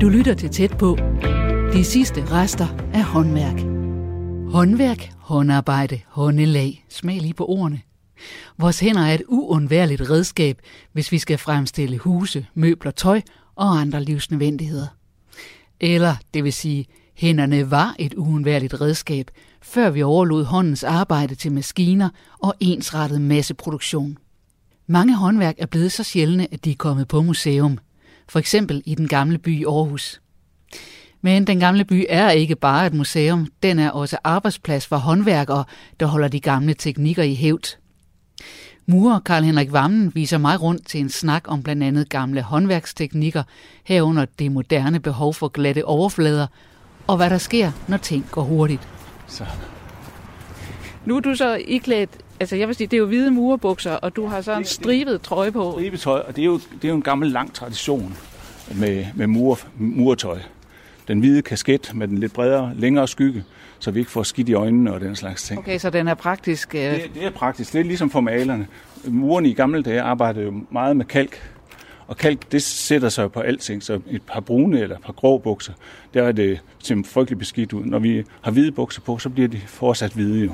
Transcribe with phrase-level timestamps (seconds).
[0.00, 0.98] Du lytter til tæt på.
[1.72, 3.60] De sidste rester af håndværk.
[4.52, 6.84] Håndværk, håndarbejde, håndelag.
[6.88, 7.80] Smag lige på ordene.
[8.58, 10.58] Vores hænder er et uundværligt redskab,
[10.92, 13.20] hvis vi skal fremstille huse, møbler, tøj
[13.54, 14.86] og andre livsnødvendigheder.
[15.80, 19.30] Eller, det vil sige, hænderne var et uundværligt redskab,
[19.62, 24.18] før vi overlod håndens arbejde til maskiner og ensrettet masseproduktion.
[24.90, 27.78] Mange håndværk er blevet så sjældne, at de er kommet på museum.
[28.28, 30.20] For eksempel i den gamle by i Aarhus.
[31.20, 35.64] Men den gamle by er ikke bare et museum, den er også arbejdsplads for håndværkere,
[36.00, 37.78] der holder de gamle teknikker i hævd.
[38.86, 43.42] Murer Karl Henrik Vammen viser mig rundt til en snak om blandt andet gamle håndværksteknikker,
[43.84, 46.46] herunder det moderne behov for glatte overflader,
[47.06, 48.88] og hvad der sker, når ting går hurtigt.
[49.26, 49.44] Så.
[51.04, 52.10] Nu er du så iklædt,
[52.40, 55.22] altså jeg vil sige, det er jo hvide murebukser, og du har så en stribet
[55.22, 55.72] trøje på.
[55.72, 58.16] Stribet tøj, og det er jo, det er jo en gammel lang tradition
[58.74, 60.38] med, med mur, muretøj.
[61.08, 63.44] Den hvide kasket med den lidt bredere, længere skygge,
[63.78, 65.58] så vi ikke får skidt i øjnene og den slags ting.
[65.58, 66.74] Okay, så den er praktisk?
[66.74, 66.80] Øh...
[66.80, 67.72] Det, det er praktisk.
[67.72, 68.66] Det er ligesom for malerne.
[69.04, 71.50] Murene i gamle dage arbejdede jo meget med kalk,
[72.06, 75.38] og kalk, det sætter sig på alting, så et par brune eller et par grå
[75.38, 75.72] bukser,
[76.14, 77.84] der er det simpelthen frygtelig beskidt ud.
[77.84, 80.52] Når vi har hvide bukser på, så bliver de fortsat hvide jo.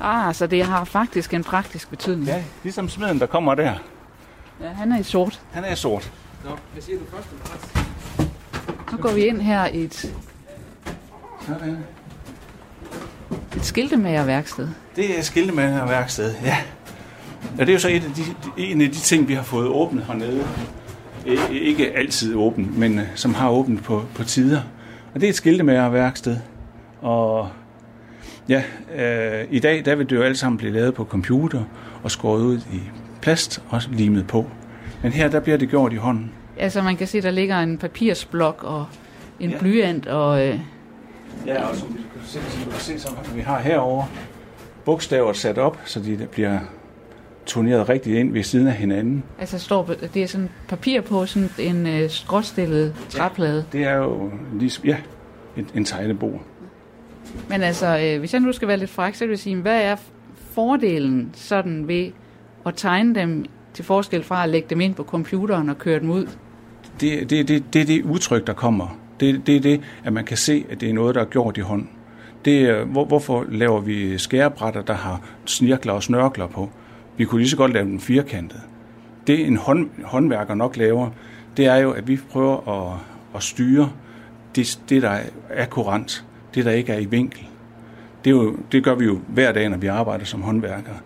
[0.00, 2.26] Ah, så det har faktisk en praktisk betydning.
[2.26, 3.72] Ja, ligesom smeden, der kommer der.
[4.60, 5.40] Ja, han er i sort.
[5.52, 6.12] Han er i sort.
[6.44, 7.28] Nå, hvad siger du først?
[8.90, 10.14] Så går vi ind her i et...
[11.46, 11.78] Sådan.
[13.56, 14.68] Et skiltemagerværksted.
[14.96, 16.56] Det er skiltemagerværksted, ja.
[17.58, 18.22] Ja, det er jo så et af de,
[18.56, 20.44] en af de ting, vi har fået åbnet hernede.
[21.50, 24.60] Ikke altid åbent, men øh, som har åbent på, på tider.
[25.14, 26.36] Og det er et skiltemagerværksted.
[27.02, 27.48] Og
[28.48, 28.62] ja,
[28.96, 31.62] øh, i dag der vil det jo alt sammen blive lavet på computer
[32.02, 32.80] og skåret ud i
[33.22, 34.46] plast og limet på.
[35.02, 36.32] Men her der bliver det gjort i hånden.
[36.58, 38.86] Altså man kan se, der ligger en papirsblok og
[39.40, 39.58] en ja.
[39.58, 40.46] blyant og...
[40.48, 40.60] Øh...
[41.46, 44.04] Ja, og som vi kan se, som vi kan se, som vi har herover
[44.84, 46.58] bogstaver sat op, så de bliver
[47.46, 49.22] turneret rigtigt ind ved siden af hinanden.
[49.38, 53.64] Altså står, det er sådan papir på sådan en øh, skråstillet træplade?
[53.72, 54.96] Ja, det er jo ligesom, ja,
[55.56, 56.42] en, en tegnebord.
[57.48, 59.82] Men altså, øh, hvis jeg nu skal være lidt fræk, så vil jeg sige, hvad
[59.82, 59.96] er
[60.36, 62.10] fordelen sådan ved
[62.66, 63.44] at tegne dem
[63.74, 66.26] til forskel fra at lægge dem ind på computeren og køre dem ud?
[67.00, 68.98] Det, det, det, det det udtryk, der kommer.
[69.20, 71.56] Det, det er det, at man kan se, at det er noget, der er gjort
[71.56, 71.86] i hånd.
[72.44, 76.70] Det er, hvor, hvorfor laver vi skærebrætter, der har snirkler og snørkler på?
[77.16, 78.60] Vi kunne lige så godt lave dem firkantet.
[79.26, 81.10] Det en hånd, håndværker nok laver,
[81.56, 82.98] det er jo, at vi prøver at,
[83.34, 83.90] at styre
[84.56, 85.22] det, det, der er
[85.56, 86.24] akkurat
[86.54, 87.46] det, der ikke er i vinkel.
[88.24, 90.96] Det, er jo, det gør vi jo hver dag, når vi arbejder som håndværkere.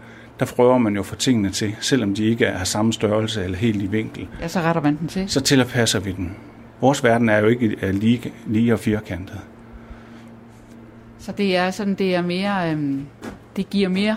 [0.41, 3.83] Der prøver man jo for tingene til, selvom de ikke er samme størrelse eller helt
[3.83, 4.29] i vinkel.
[4.41, 5.29] Ja, så retter man den til.
[5.29, 6.37] Så tilpasser vi den.
[6.81, 9.41] Vores verden er jo ikke lige, lige og firkantet.
[11.19, 13.07] Så det er sådan, det er mere, øhm,
[13.57, 14.17] det giver mere,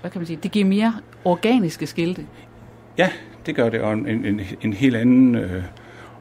[0.00, 0.94] hvad kan man sige, det giver mere
[1.24, 2.26] organiske skilte?
[2.98, 3.08] Ja,
[3.46, 5.62] det gør det, og en, en, en helt anden øh,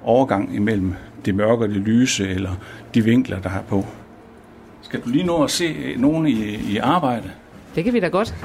[0.03, 0.94] overgang imellem
[1.25, 2.51] det mørke og det lyse, eller
[2.94, 3.85] de vinkler, der er på.
[4.91, 7.31] Skal du lige nå at se nogen i, i arbejde?
[7.75, 8.35] Det kan vi da godt.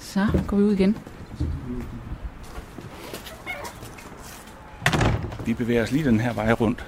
[0.00, 0.96] Så går vi ud igen.
[5.46, 6.86] Vi bevæger os lige den her vej rundt.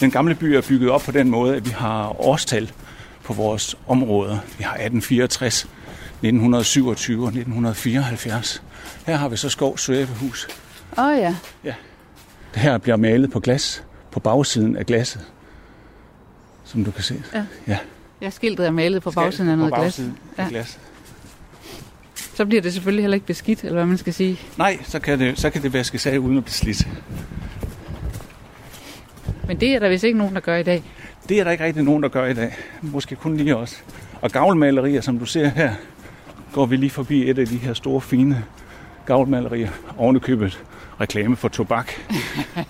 [0.00, 2.72] Den gamle by er bygget op på den måde, at vi har årstal
[3.24, 4.38] på vores områder.
[4.58, 8.62] Vi har 1864, 1927 og 1974.
[9.06, 10.48] Her har vi så Skov Svævehus.
[10.98, 11.36] Åh oh, ja.
[11.64, 11.74] Ja.
[12.56, 15.20] Her bliver malet på glas, på bagsiden af glasset,
[16.64, 17.22] som du kan se.
[17.34, 17.44] Ja.
[17.66, 17.78] ja.
[18.22, 20.02] Ja, skiltet er malet på bagsiden af noget på glas.
[20.38, 20.48] Ja.
[20.48, 20.78] glas.
[22.34, 24.40] Så bliver det selvfølgelig heller ikke beskidt, eller hvad man skal sige.
[24.58, 26.88] Nej, så kan det, så kan det vaskes af uden at blive slidt.
[29.46, 30.82] Men det er der vist ikke nogen, der gør i dag.
[31.28, 32.56] Det er der ikke rigtig nogen, der gør i dag.
[32.82, 33.84] Måske kun lige os.
[34.20, 35.74] Og gavlmalerier, som du ser her,
[36.52, 38.44] går vi lige forbi et af de her store, fine
[39.06, 39.70] gavlmalerier.
[39.96, 40.64] Ovenikøbet
[41.00, 41.92] reklame for tobak.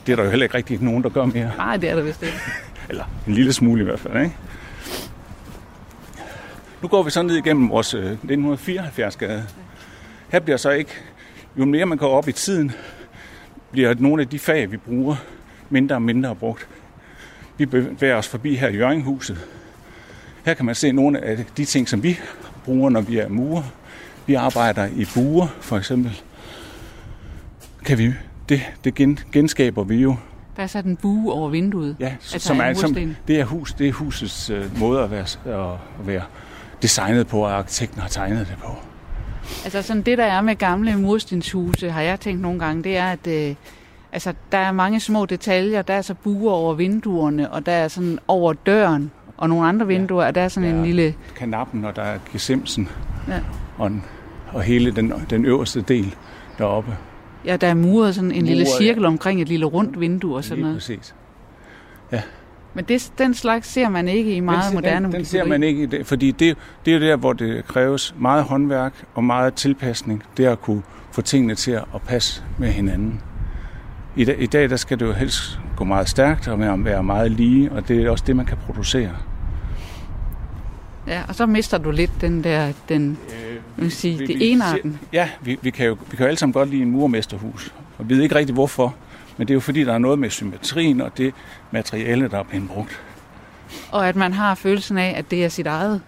[0.06, 1.52] Det er der jo heller ikke rigtig nogen, der gør mere.
[1.56, 2.38] Nej, det er der vist ikke.
[2.88, 4.36] Eller en lille smule i hvert fald, ikke?
[6.82, 9.38] Nu går vi så ned igennem vores 1974-gade.
[9.38, 9.42] Øh,
[10.28, 10.90] her bliver så ikke,
[11.58, 12.72] jo mere man går op i tiden,
[13.70, 15.16] bliver nogle af de fag, vi bruger,
[15.70, 16.68] mindre og mindre brugt.
[17.58, 19.38] Vi bevæger os forbi her i Jørgenhuset.
[20.44, 22.20] Her kan man se nogle af de ting, som vi
[22.64, 23.62] bruger, når vi er murer.
[24.26, 26.22] Vi arbejder i buer, for eksempel.
[27.86, 28.12] Kan vi,
[28.48, 30.16] det, det gen, genskaber vi jo.
[30.56, 31.96] Der er sat en bue over vinduet.
[32.00, 32.94] Ja, som er, som,
[33.28, 35.26] det er hus, det er husets øh, måde at være,
[36.02, 36.22] at være.
[36.82, 38.70] designet på, og arkitekten har tegnet det på.
[39.64, 43.06] Altså sådan det, der er med gamle murstenshuse, har jeg tænkt nogle gange, det er,
[43.06, 43.54] at øh,
[44.12, 45.82] altså, der er mange små detaljer.
[45.82, 49.86] Der er så buer over vinduerne, og der er sådan over døren, og nogle andre
[49.86, 50.28] vinduer, ja.
[50.28, 51.14] og der er sådan Der en er lille...
[51.36, 52.88] Kanappen, og der er gesimsen,
[53.28, 53.40] Ja.
[53.78, 53.90] og,
[54.52, 56.14] og hele den, den øverste del
[56.58, 56.96] deroppe.
[57.46, 60.44] Ja, der er muret sådan en lille Muret, cirkel omkring et lille rundt vindue og
[60.44, 60.76] sådan noget.
[60.76, 61.14] præcis.
[62.74, 65.62] Men det, den slags ser man ikke i meget den, moderne den, den ser man
[65.62, 70.22] ikke fordi det, det er jo der, hvor det kræves meget håndværk og meget tilpasning.
[70.36, 70.82] Det er at kunne
[71.12, 73.20] få tingene til at passe med hinanden.
[74.16, 77.30] I dag, I dag der skal det jo helst gå meget stærkt og være meget
[77.32, 79.10] lige, og det er også det, man kan producere.
[81.06, 84.46] Ja, og så mister du lidt den der, den, jeg vil sige, Vi- det vi
[84.48, 84.92] enarten.
[84.92, 87.74] ser- Ja, vi, vi, kan jo, vi kan jo alle sammen godt lide en murmesterhus,
[87.98, 88.94] og vi ved ikke rigtig hvorfor,
[89.36, 91.34] men det er jo fordi, der er noget med symmetrien og det
[91.70, 93.00] materiale, der er blevet brugt.
[93.92, 96.00] Og at man har følelsen af, at det er sit eget.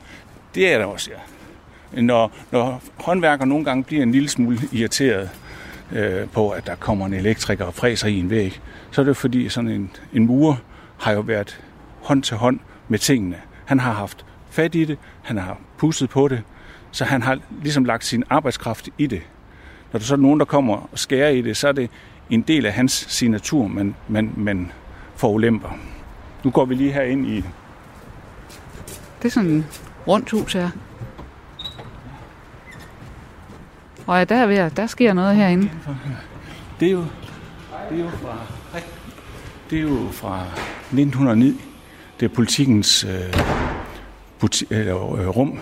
[0.55, 2.03] Det er der også, ja.
[2.03, 5.31] Når, når håndværker nogle gange bliver en lille smule irriteret
[5.93, 8.61] øh, på, at der kommer en elektriker og fræser i en væg,
[8.91, 10.57] så er det jo fordi, sådan en, en murer
[11.01, 11.61] har jo været
[12.03, 12.59] hånd til hånd
[12.89, 13.37] med tingene.
[13.65, 16.43] Han har haft fat i det, han har pusset på det,
[16.91, 19.23] så han har ligesom lagt sin arbejdskraft i det.
[19.93, 21.91] Når der så er nogen, der kommer og skærer i det, så er det
[22.31, 24.73] en del af hans signatur, man, man, man
[25.17, 25.69] forulemper.
[26.45, 27.37] Nu går vi lige her ind i
[29.23, 29.65] Det er sådan
[30.07, 30.71] rundt hus her.
[34.07, 35.71] Og ja, der, er ved, der sker noget herinde.
[36.81, 37.05] Det er jo,
[37.91, 38.39] det er jo fra,
[39.71, 41.61] det er jo fra 1909.
[42.21, 43.58] Det er politikens øh,
[44.41, 45.59] buti, eller, øh, rum,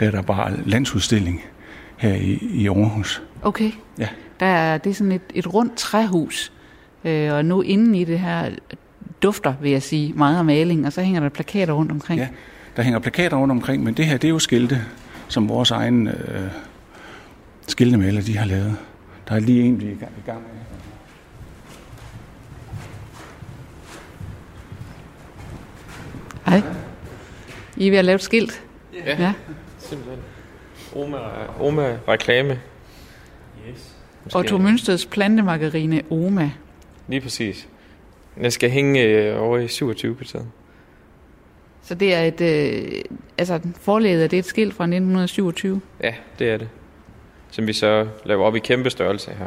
[0.00, 1.42] der er der bare landsudstilling
[1.96, 3.22] her i, i Aarhus.
[3.42, 3.70] Okay.
[3.98, 4.08] Ja.
[4.40, 6.52] Der er, det er sådan et, et rundt træhus.
[7.04, 8.50] Øh, og nu inden i det her
[9.22, 10.86] dufter, vil jeg sige, meget af maling.
[10.86, 12.20] Og så hænger der plakater rundt omkring.
[12.20, 12.28] Ja.
[12.76, 14.82] Der hænger plakater rundt omkring, men det her, det er jo skilte,
[15.28, 16.50] som vores egen øh,
[17.66, 18.76] skiltemaler, de har lavet.
[19.28, 20.48] Der er lige en, vi er i gang- i gang med.
[26.46, 26.62] Hej.
[27.76, 28.62] I er ved at lave et skilt.
[29.06, 29.22] Ja.
[29.22, 29.32] ja.
[29.78, 30.18] Simpelthen.
[30.94, 31.18] Oma,
[31.60, 32.60] Oma reklame.
[33.68, 33.94] Yes.
[34.24, 36.50] Måske- Otto Mønsteds plantemargarine Oma.
[37.08, 37.68] Lige præcis.
[38.34, 40.46] Den skal hænge øh, over i 27 kvarteret.
[41.82, 43.02] Så det er et, øh,
[43.38, 45.80] altså forledet, er det et skilt fra 1927.
[46.02, 46.68] Ja, det er det.
[47.50, 49.46] Som vi så laver op i kæmpe størrelse her.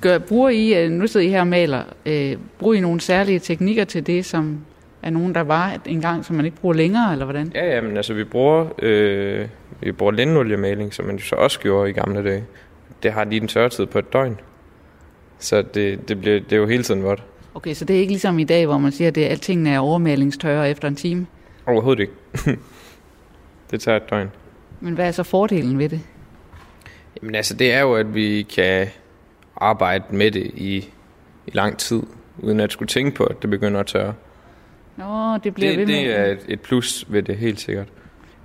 [0.00, 3.38] Gør, bruger I, øh, nu sidder I her og maler, øh, bruger I nogle særlige
[3.38, 4.58] teknikker til det, som
[5.04, 7.52] er nogen, der var engang, som man ikke bruger længere, eller hvordan?
[7.54, 9.48] Ja, ja, men altså vi bruger, øh,
[9.80, 12.44] vi bruger linoliemaling, som man jo så også gjorde i gamle dage.
[13.02, 14.40] Det har lige en tørretid på et døgn.
[15.38, 17.22] Så det, det, bliver, det er jo hele tiden vådt.
[17.54, 19.78] Okay, så det er ikke ligesom i dag, hvor man siger, at det, alting er
[19.78, 21.26] overmalingstørre efter en time.
[21.66, 22.12] Overhovedet ikke.
[23.70, 24.30] det tager et døgn.
[24.80, 26.00] Men hvad er så fordelen ved det?
[27.22, 28.86] Jamen altså, det er jo, at vi kan
[29.56, 30.76] arbejde med det i,
[31.46, 32.02] i lang tid,
[32.38, 34.14] uden at skulle tænke på, at det begynder at tørre.
[34.96, 35.94] Nå, det bliver Det, ved med.
[35.94, 37.86] det er et, et plus ved det, helt sikkert.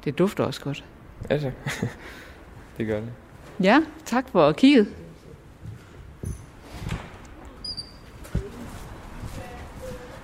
[0.06, 0.84] det dufter også godt.
[1.30, 1.52] Altså,
[2.78, 3.10] det gør det.
[3.64, 4.88] Ja, tak for kigget.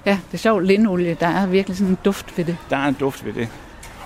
[0.05, 2.57] Ja, det er sjovt, lindolie, der er virkelig sådan en duft ved det.
[2.69, 3.47] Der er en duft ved det.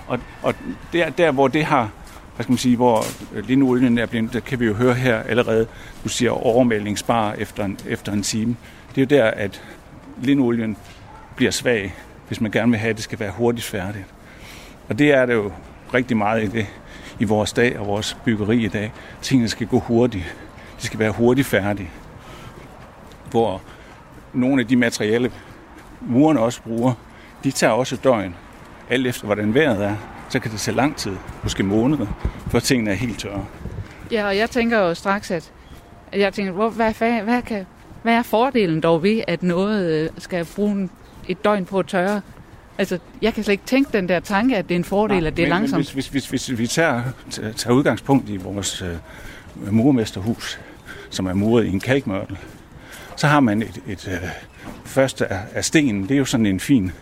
[0.06, 0.54] Og, og
[0.92, 1.90] der, der, hvor det har,
[2.36, 3.02] hvad skal man sige, hvor
[3.46, 5.66] linolien er blevet, der kan vi jo høre her allerede,
[6.04, 8.56] du siger overmældingsbar efter en, efter en time.
[8.94, 9.62] Det er jo der, at
[10.22, 10.76] linolien
[11.36, 11.94] bliver svag,
[12.30, 14.04] hvis man gerne vil have, at det skal være hurtigt færdigt.
[14.88, 15.52] Og det er det jo
[15.94, 16.66] rigtig meget i det,
[17.20, 18.92] i vores dag og vores byggeri i dag.
[19.22, 20.36] Tingene skal gå hurtigt.
[20.80, 21.90] De skal være hurtigt færdige.
[23.30, 23.62] Hvor
[24.32, 25.30] nogle af de materialer,
[26.00, 26.92] murerne også bruger,
[27.44, 28.34] de tager også døgn.
[28.90, 29.96] Alt efter hvordan vejret er,
[30.28, 32.06] så kan det tage lang tid, måske måneder,
[32.50, 33.44] før tingene er helt tørre.
[34.12, 35.52] Ja, og jeg tænker jo straks, at,
[36.12, 37.66] jeg tænker, hvor, hvad, hvad, hvad, kan,
[38.02, 40.90] hvad er fordelen dog ved, at noget øh, skal bruge en-
[41.30, 42.20] et døgn på at tørre?
[42.78, 45.36] Altså, jeg kan slet ikke tænke den der tanke, at det er en fordel, at
[45.36, 45.78] det er men, langsomt.
[45.78, 47.02] Men hvis, hvis, hvis, hvis vi tager,
[47.56, 50.60] tager udgangspunkt i vores øh, murmesterhus,
[51.10, 52.38] som er muret i en kalkmørtel,
[53.16, 54.28] så har man et, et øh,
[54.84, 56.92] første af, af stenen, det er jo sådan en fin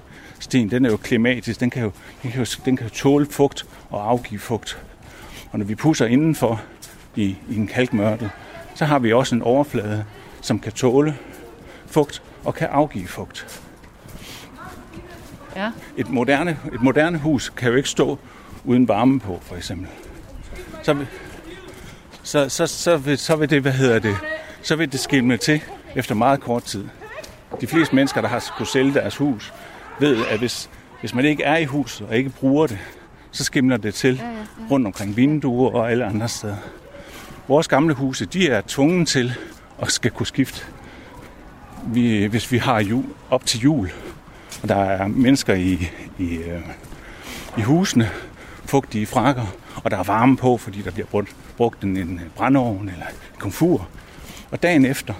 [0.40, 1.92] sten, den er jo klimatisk, den kan jo,
[2.22, 4.78] den kan jo, den kan jo tåle fugt og afgive fugt.
[5.50, 6.62] Og når vi pusser indenfor
[7.16, 8.30] i, i en kalkmørtel,
[8.74, 10.04] så har vi også en overflade,
[10.40, 11.16] som kan tåle
[11.86, 13.62] fugt og kan afgive fugt.
[15.58, 15.70] Ja.
[15.96, 18.18] Et moderne, et moderne hus kan jo ikke stå
[18.64, 19.88] uden varme på, for eksempel.
[20.82, 20.96] Så,
[22.22, 24.16] så, så, så, vil, så vil det, hvad hedder det,
[24.62, 25.62] så vil det skille til
[25.94, 26.84] efter meget kort tid.
[27.60, 29.52] De fleste mennesker, der har kunne sælge deres hus,
[30.00, 32.78] ved, at hvis, hvis man ikke er i huset og ikke bruger det,
[33.30, 34.44] så skimler det til ja, ja, ja.
[34.70, 36.56] rundt omkring vinduer og alle andre steder.
[37.48, 39.34] Vores gamle huse, de er tvunget til
[39.82, 40.64] at skal kunne skifte.
[41.86, 43.90] Vi, hvis vi har jul, op til jul,
[44.62, 46.60] og der er mennesker i, i, øh,
[47.58, 48.10] i husene,
[48.64, 49.46] fugtige frakker,
[49.84, 53.38] og der er varme på, fordi der bliver brugt, brugt en, en brændeovn eller en
[53.38, 53.88] komfur.
[54.50, 55.14] Og dagen efter,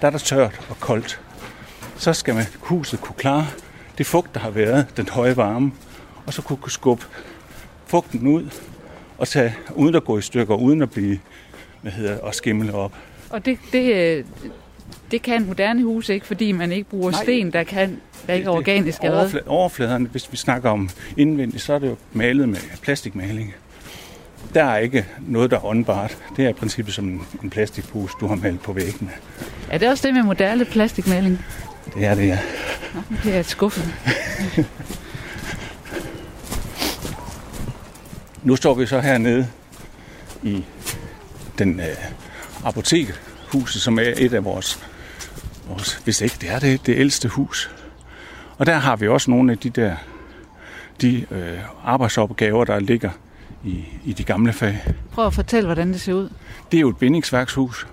[0.00, 1.20] der er der tørt og koldt.
[1.96, 3.46] Så skal man huset kunne klare
[3.98, 5.72] det fugt, der har været, den høje varme,
[6.26, 7.04] og så kunne skubbe
[7.86, 8.50] fugten ud
[9.18, 11.18] og tage, uden at gå i stykker, uden at blive
[11.82, 12.92] hvad hedder, og skimle op.
[13.30, 14.24] Og det, det, øh,
[15.12, 18.46] det kan moderne hus ikke, fordi man ikke bruger Nej, sten, der, kan, der ikke
[18.46, 19.00] er organisk.
[19.00, 23.54] Overfla- overfladerne, hvis vi snakker om indvendigt, så er det jo malet med plastikmaling.
[24.54, 26.18] Der er ikke noget, der er åndbart.
[26.36, 29.10] Det er i princippet som en plastikhus, du har malet på væggene.
[29.70, 31.44] Er det også det med moderne plastikmaling?
[31.94, 32.38] Det er det, ja.
[32.94, 33.92] Nå, det er skuffende.
[38.42, 39.46] nu står vi så hernede
[40.42, 40.64] i
[41.58, 41.86] den øh,
[42.64, 44.78] apotekhuset, som er et af vores,
[45.72, 47.70] vores, hvis ikke det er det, det ældste hus.
[48.58, 49.96] Og der har vi også nogle af de der
[51.00, 53.10] de øh, arbejdsopgaver, der ligger
[53.64, 54.78] i, i de gamle fag.
[55.12, 56.28] Prøv at fortælle, hvordan det ser ud.
[56.72, 57.86] Det er jo et bindingsværkshus,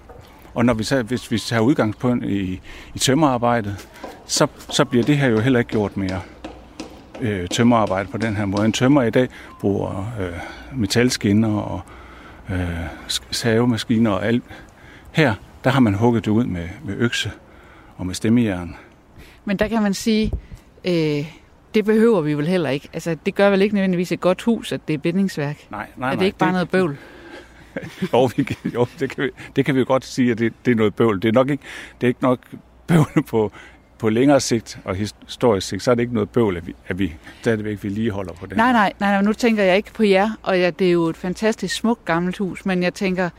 [0.54, 2.62] og når vi tager, hvis vi tager udgangspunkt i,
[2.96, 3.88] i tømmerarbejdet,
[4.26, 6.22] så, så bliver det her jo heller ikke gjort mere
[7.22, 8.66] øh, tømmerarbejde på den her måde.
[8.66, 9.28] En tømmer i dag
[9.60, 11.82] bruger øh, metalskinner og
[12.50, 12.70] øh,
[13.32, 14.44] savemaskiner og alt.
[15.12, 15.34] Her,
[15.64, 17.32] der har man hugget det ud med, med økse
[18.00, 18.76] og med stemmejern.
[19.46, 20.32] Men der kan man sige,
[20.86, 21.34] øh,
[21.74, 22.90] det behøver vi vel heller ikke.
[22.94, 25.68] Altså, det gør vel ikke nødvendigvis et godt hus, at det er bindingsværk?
[25.72, 26.98] Nej, nej, Er det ikke bare det, noget bøvl?
[28.14, 30.76] jo, vi, jo det, kan vi, det kan vi godt sige, at det, det er
[30.76, 31.22] noget bøvl.
[31.22, 31.64] Det er nok ikke,
[32.02, 32.40] det er ikke nok
[32.88, 33.52] bøvl på,
[33.98, 37.00] på længere sigt og historisk sigt, så er det ikke noget bøvl, at vi, at
[37.00, 38.58] vi stadigvæk vedligeholder på det.
[38.58, 41.06] Nej, nej, nej, nej, nu tænker jeg ikke på jer, og ja, det er jo
[41.06, 43.30] et fantastisk smukt gammelt hus, men jeg tænker,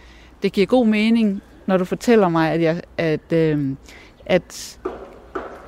[0.43, 3.76] det giver god mening, når du fortæller mig, at, jeg, at, øh,
[4.30, 4.78] at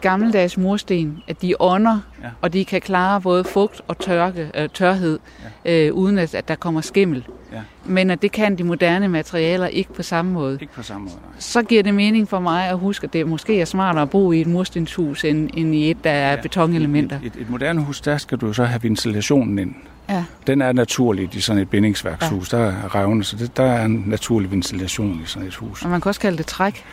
[0.00, 2.28] gammeldags mursten, at de ånder, ja.
[2.40, 5.18] og de kan klare både fugt og tørke, øh, tørhed,
[5.64, 5.86] ja.
[5.86, 7.24] øh, uden at, at der kommer skimmel.
[7.52, 7.60] Ja.
[7.84, 10.58] Men at det kan de moderne materialer ikke på samme måde.
[10.60, 11.34] Ikke på samme måde, nej.
[11.38, 14.32] Så giver det mening for mig at huske, at det måske er smartere at bo
[14.32, 16.40] i et murstenshus, end, end i et, der er ja.
[16.40, 17.16] betonelementer.
[17.16, 19.74] Et, et, et moderne hus, der skal du så have ventilationen ind.
[20.08, 20.24] Ja.
[20.46, 22.52] Den er naturlig i sådan et bindingsværkshus.
[22.52, 22.58] Ja.
[22.58, 25.82] Der er revne, så det, der er en naturlig ventilation i sådan et hus.
[25.82, 26.84] Og man kan også kalde det træk.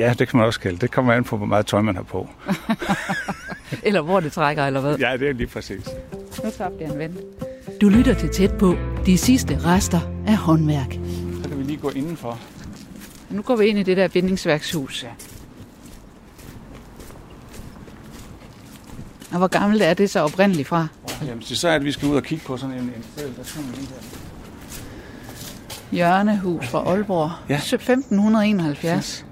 [0.00, 0.90] Ja, det kan man også kalde det.
[0.90, 2.28] kommer an på, hvor meget tøj man har på.
[3.86, 4.98] eller hvor det trækker, eller hvad?
[4.98, 5.88] Ja, det er lige præcis.
[6.44, 7.16] Nu tabte jeg en ven.
[7.80, 8.76] Du lytter til tæt på
[9.06, 10.92] de sidste rester af håndværk.
[11.42, 12.38] Så kan vi lige gå indenfor.
[13.30, 15.02] Nu går vi ind i det der bindingsværkshus.
[15.04, 15.08] Ja.
[19.32, 20.86] Og hvor gammelt er det så oprindeligt fra?
[21.26, 23.24] Jamen, så er det, at vi skal ud og kigge på sådan en, en sted,
[23.24, 23.96] der kommer lige her.
[25.92, 27.30] Hjørnehus fra Aalborg.
[27.48, 27.54] Ja.
[27.54, 29.26] 1571.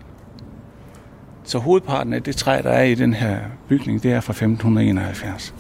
[1.49, 3.39] Så hovedparten af det træ, der er i den her
[3.69, 5.55] bygning, det er fra 1571.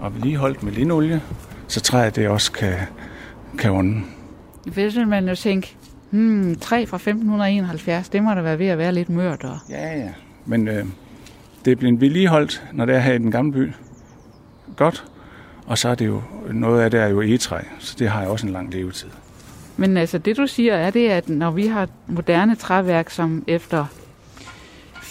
[0.00, 1.22] Og vi lige holdt med linolie,
[1.68, 2.74] så træet det også kan,
[3.58, 4.02] kan ånde.
[4.66, 5.76] Hvis man jo tænke,
[6.10, 9.44] hmm, træ fra 1571, det må da være ved at være lidt mørt.
[9.44, 9.58] Og...
[9.70, 10.08] Ja, ja.
[10.46, 10.84] Men øh,
[11.64, 13.72] det er blevet vedligeholdt, når det er her i den gamle by.
[14.76, 15.04] Godt.
[15.66, 18.30] Og så er det jo, noget af det er jo egetræ, så det har jo
[18.30, 19.08] også en lang levetid.
[19.76, 23.86] Men altså det du siger er det, at når vi har moderne træværk, som efter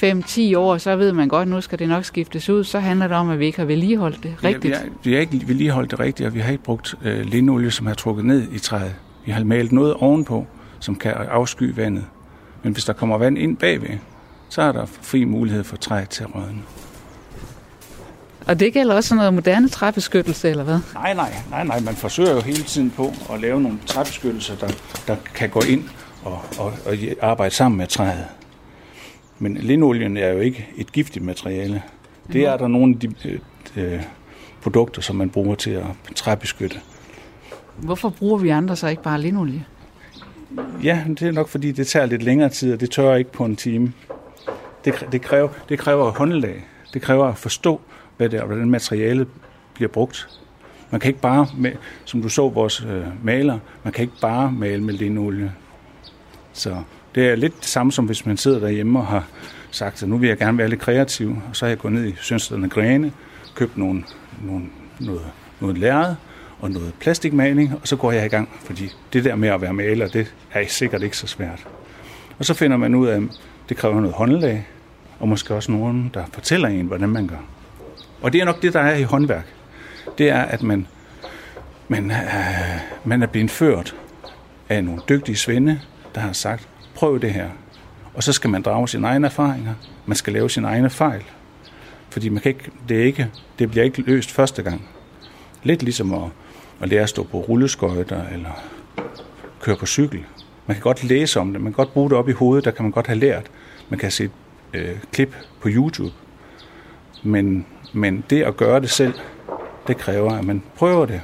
[0.03, 2.63] 5-10 år, så ved man godt, at nu skal det nok skiftes ud.
[2.63, 4.73] Så handler det om, at vi ikke har vedligeholdt det rigtigt.
[4.73, 7.25] Ja, vi, har, vi har ikke vedligeholdt det rigtigt, og vi har ikke brugt øh,
[7.25, 8.95] linolie, som har trukket ned i træet.
[9.25, 10.47] Vi har malet noget ovenpå,
[10.79, 12.05] som kan afsky vandet.
[12.63, 13.97] Men hvis der kommer vand ind bagved,
[14.49, 16.61] så er der fri mulighed for træet til at rådne.
[18.47, 20.79] Og det gælder også noget moderne træbeskyttelse, eller hvad?
[20.93, 21.79] Nej, nej, nej, nej.
[21.79, 24.67] Man forsøger jo hele tiden på at lave nogle træbeskyttelser, der,
[25.07, 25.83] der kan gå ind
[26.23, 28.25] og, og, og arbejde sammen med træet.
[29.39, 31.83] Men linolien er jo ikke et giftigt materiale.
[32.33, 33.39] Det er der nogle af de
[33.75, 34.03] øh,
[34.61, 36.77] produkter, som man bruger til at træbeskytte.
[37.77, 39.65] Hvorfor bruger vi andre så ikke bare linolie?
[40.83, 43.45] Ja, det er nok fordi, det tager lidt længere tid, og det tør ikke på
[43.45, 43.93] en time.
[44.85, 46.65] Det, det, kræver, det kræver håndlag.
[46.93, 47.81] Det kræver at forstå,
[48.17, 49.27] hvad det er, hvordan materialet
[49.73, 50.39] bliver brugt.
[50.91, 51.71] Man kan ikke bare, med,
[52.05, 55.53] som du så vores øh, maler, man kan ikke bare male med linolie.
[56.53, 56.75] Så
[57.15, 59.27] det er lidt det samme som hvis man sidder derhjemme og har
[59.72, 62.05] sagt, at nu vil jeg gerne være lidt kreativ, og så har jeg gået ned
[62.05, 63.12] i Sønsterne Grene,
[63.55, 64.03] købt nogle,
[64.43, 64.65] nogle,
[65.00, 65.22] noget,
[65.60, 66.15] noget lærred
[66.60, 69.74] og noget plastikmaling, og så går jeg i gang, fordi det der med at være
[69.74, 71.67] maler, det er sikkert ikke så svært.
[72.39, 73.24] Og så finder man ud af, at
[73.69, 74.67] det kræver noget håndlag,
[75.19, 77.45] og måske også nogen, der fortæller en, hvordan man gør.
[78.22, 79.45] Og det er nok det, der er i håndværk.
[80.17, 80.88] Det er, at man
[81.88, 82.17] man, øh,
[83.03, 83.95] man er blevet ført
[84.69, 85.81] af nogle dygtige svende,
[86.15, 86.67] der har sagt,
[87.05, 87.50] prøv det her.
[88.13, 89.74] Og så skal man drage sine egne erfaringer.
[90.05, 91.24] Man skal lave sine egne fejl.
[92.09, 93.27] Fordi man kan ikke, det, er ikke,
[93.59, 94.88] det bliver ikke løst første gang.
[95.63, 96.29] Lidt ligesom at,
[96.81, 98.63] at lære at stå på rulleskøjter eller
[99.62, 100.25] køre på cykel.
[100.67, 102.71] Man kan godt læse om det, man kan godt bruge det op i hovedet, der
[102.71, 103.51] kan man godt have lært.
[103.89, 104.29] Man kan se
[104.74, 106.13] øh, klip på YouTube.
[107.24, 109.13] Men, men det at gøre det selv,
[109.88, 111.21] det kræver, at man prøver det.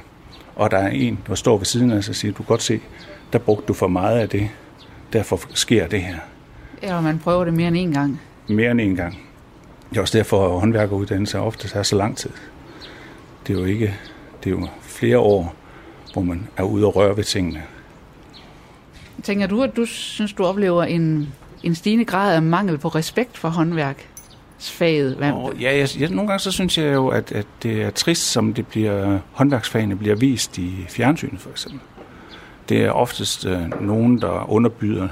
[0.56, 2.62] Og der er en, der står ved siden af sig og siger, du kan godt
[2.62, 2.80] se,
[3.32, 4.50] der brugte du for meget af det.
[5.12, 6.16] Derfor sker det her.
[6.82, 8.20] Eller man prøver det mere end en gang.
[8.48, 9.18] Mere end en gang.
[9.90, 12.30] Det er også derfor, at håndværkeruddannelse ofte tager så lang tid.
[13.46, 13.94] Det er jo ikke,
[14.44, 15.54] det er jo flere år,
[16.12, 17.62] hvor man er ude og røre ved tingene.
[19.22, 23.38] Tænker du, at du synes, du oplever en, en stigende grad af mangel på respekt
[23.38, 25.16] for håndværksfaget?
[25.16, 25.32] Hvad?
[25.32, 28.22] Oh, ja, jeg, jeg, nogle gange så synes jeg jo, at, at det er trist,
[28.22, 31.80] som det bliver, håndværksfagene bliver vist i fjernsynet for eksempel.
[32.68, 35.08] Det er oftest øh, nogen, der underbyder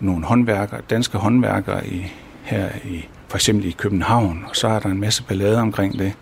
[0.00, 4.88] nogle håndværkere, danske håndværkere i, her i for eksempel i København, og så er der
[4.88, 6.12] en masse ballade omkring det.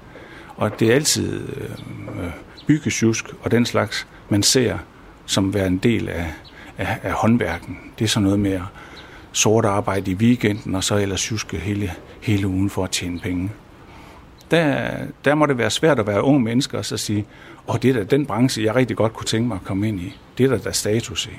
[0.57, 1.71] Og det er altid øh,
[2.25, 2.31] øh,
[2.67, 4.79] byggesjusk og den slags, man ser
[5.27, 6.33] som være en del af,
[6.79, 7.79] af, af håndværken.
[7.99, 8.61] Det er sådan noget med
[9.33, 13.51] sort arbejde i weekenden, og så ellers juske hele, hele ugen for at tjene penge.
[14.51, 14.91] Der,
[15.25, 17.27] der må det være svært at være ung mennesker og så sige,
[17.67, 19.89] og oh, det er da den branche, jeg rigtig godt kunne tænke mig at komme
[19.89, 20.17] ind i.
[20.39, 21.31] Det er der, der status i.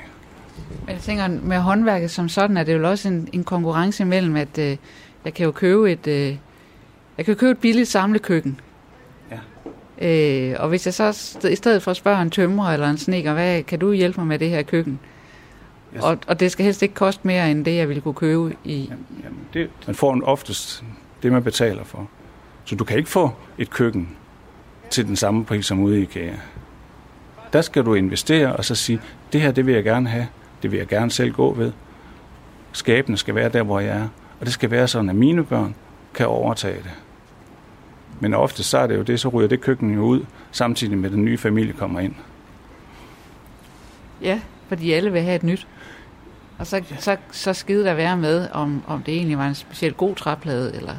[0.85, 4.35] Men jeg tænker, med håndværket som sådan, er det jo også en, en konkurrence imellem,
[4.35, 4.77] at øh,
[5.25, 6.37] jeg kan jo købe et, øh,
[7.17, 8.59] jeg kan købe et billigt samlekøkken.
[9.31, 9.37] Ja.
[10.07, 13.63] Øh, og hvis jeg så i stedet for spørger en tømrer eller en sneker, hvad
[13.63, 14.99] kan du hjælpe mig med det her køkken?
[15.95, 16.03] Yes.
[16.03, 18.87] Og, og det skal helst ikke koste mere end det, jeg ville kunne købe i.
[18.89, 20.83] Jamen, jamen det, man får en oftest
[21.23, 22.09] det, man betaler for.
[22.67, 24.17] Så du kan ikke få et køkken
[24.89, 26.33] til den samme pris som ude i IKEA.
[27.53, 29.01] Der skal du investere og så sige,
[29.33, 30.27] det her det vil jeg gerne have,
[30.62, 31.71] det vil jeg gerne selv gå ved.
[32.72, 34.07] Skabene skal være der, hvor jeg er.
[34.39, 35.75] Og det skal være sådan, at mine børn
[36.13, 36.92] kan overtage det.
[38.20, 41.09] Men ofte så er det jo det, så ryger det køkken jo ud, samtidig med,
[41.09, 42.15] at den nye familie kommer ind.
[44.22, 45.68] Ja, fordi alle vil have et nyt.
[46.57, 49.98] Og så, så, så skide der være med, om, om det egentlig var en specielt
[49.98, 50.94] god træplade, eller...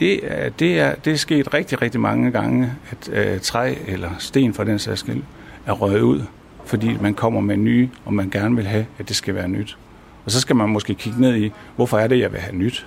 [0.00, 4.10] Det er, det, er, det er sket rigtig, rigtig mange gange, at uh, træ eller
[4.18, 5.22] sten for den sags skyld
[5.66, 6.22] er røget ud,
[6.64, 9.78] fordi man kommer med nye, og man gerne vil have, at det skal være nyt.
[10.24, 12.86] Og så skal man måske kigge ned i, hvorfor er det, jeg vil have nyt?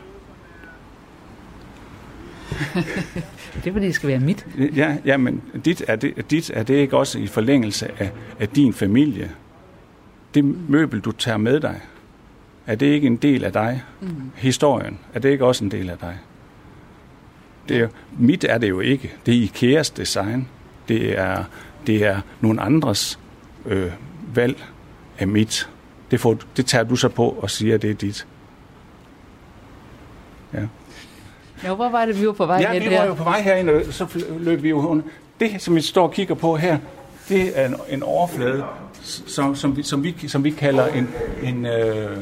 [3.56, 4.48] det er fordi, det skal være mit.
[4.76, 8.50] Ja, ja men dit er, det, dit er det ikke også i forlængelse af, af
[8.50, 9.32] din familie?
[10.34, 11.82] Det møbel, du tager med dig,
[12.68, 13.84] er det ikke en del af dig?
[14.02, 14.32] Mm.
[14.36, 16.18] Historien, er det ikke også en del af dig?
[17.70, 17.88] Det er,
[18.20, 19.14] mit er det jo ikke.
[19.26, 20.48] Det er Ikeas design.
[20.88, 21.44] Det er,
[21.88, 23.20] det er nogle andres
[23.66, 23.92] øh,
[24.36, 24.64] valg
[25.20, 25.70] af mit.
[26.12, 28.28] Det, får, det tager du så på og siger, at det er dit.
[30.54, 30.60] Ja.
[31.64, 32.82] Ja, hvor var det, vi var på vej ja, hen?
[32.82, 35.04] Ja, vi var jo på vej herind, og så løb vi jo under.
[35.40, 36.78] Det, som vi står og kigger på her,
[37.30, 38.64] det er en, en overflade,
[39.02, 41.10] som, som, vi, som, vi, som vi kalder en,
[41.44, 42.18] en, øh,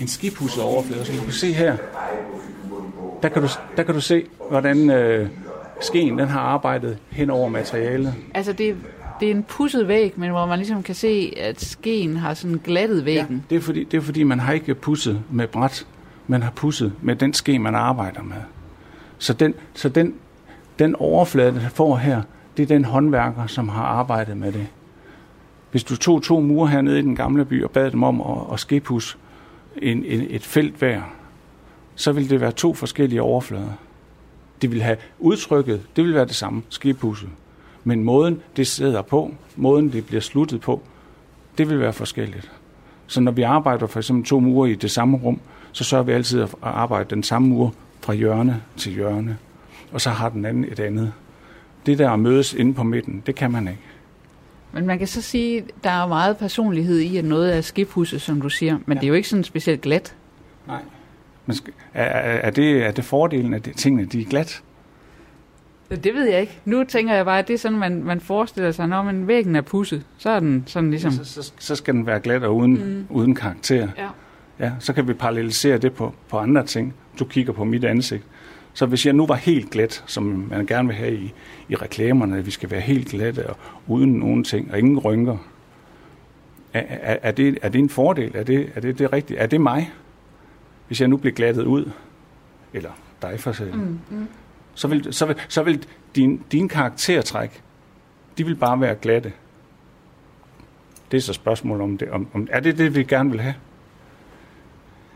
[0.00, 1.04] en skibhuset overflade.
[1.04, 1.76] Så du kan se her,
[3.26, 5.28] der kan du, der kan du se, hvordan øh,
[5.80, 8.14] skeen den har arbejdet hen over materialet.
[8.34, 8.76] Altså det,
[9.20, 12.60] det er en pusset væg, men hvor man ligesom kan se, at skeen har sådan
[12.64, 13.36] glattet væggen.
[13.36, 15.86] Ja, det er fordi, det er fordi man har ikke pusset med bræt,
[16.26, 18.36] man har pusset med den ske, man arbejder med.
[19.18, 20.14] Så den, så den,
[20.78, 22.22] den overflade, der får her,
[22.56, 24.66] det er den håndværker, som har arbejdet med det.
[25.70, 28.52] Hvis du tog to mure hernede i den gamle by og bad dem om at,
[28.52, 29.18] at skibhus
[29.82, 31.02] en, en, et felt hver,
[31.96, 33.72] så ville det være to forskellige overflader.
[34.62, 37.28] Det vil have udtrykket, det vil være det samme, skibhuset.
[37.84, 40.82] Men måden, det sidder på, måden, det bliver sluttet på,
[41.58, 42.50] det vil være forskelligt.
[43.06, 45.40] Så når vi arbejder for eksempel to mure i det samme rum,
[45.72, 49.38] så sørger vi altid at arbejde den samme mur fra hjørne til hjørne.
[49.92, 51.12] Og så har den anden et andet.
[51.86, 53.80] Det der at mødes inde på midten, det kan man ikke.
[54.72, 58.22] Men man kan så sige, at der er meget personlighed i, at noget er skibhuset,
[58.22, 58.78] som du siger.
[58.86, 59.00] Men ja.
[59.00, 60.14] det er jo ikke sådan specielt glat.
[60.66, 60.82] Nej.
[61.46, 61.56] Men
[61.94, 64.62] er, er, det, er det fordelen, at tingene de er glat?
[65.90, 66.58] Det ved jeg ikke.
[66.64, 69.56] Nu tænker jeg bare, at det er sådan, man, man forestiller sig, når man væggen
[69.56, 71.12] er pusset, så er den sådan ligesom...
[71.12, 73.06] Ja, så, så, så skal den være glat og uden, mm.
[73.10, 73.88] uden karakter.
[73.98, 74.08] Ja.
[74.60, 74.72] ja.
[74.78, 76.94] Så kan vi parallelisere det på, på andre ting.
[77.18, 78.22] Du kigger på mit ansigt.
[78.72, 81.32] Så hvis jeg nu var helt glat, som man gerne vil have i,
[81.68, 83.56] i reklamerne, at vi skal være helt glatte og
[83.86, 85.36] uden nogen ting og ingen rynker,
[86.72, 88.30] er, er, er, det, er det en fordel?
[88.34, 89.38] Er det, er det det rigtige?
[89.38, 89.90] Er det mig?
[90.86, 91.90] Hvis jeg nu bliver glattet ud,
[92.72, 92.90] eller
[93.22, 94.28] dig for selv, mm, mm
[94.76, 97.62] så vil, så vil, så vil din, din karaktertræk,
[98.38, 99.32] de vil bare være glatte.
[101.10, 102.10] Det er så spørgsmål om det.
[102.10, 103.54] Om, om, er det det, vi gerne vil have?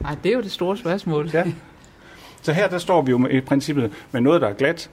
[0.01, 1.31] Nej, det er jo det store spørgsmål.
[1.33, 1.45] Ja.
[2.43, 4.91] Så her der står vi jo med, i princippet med noget, der er glat.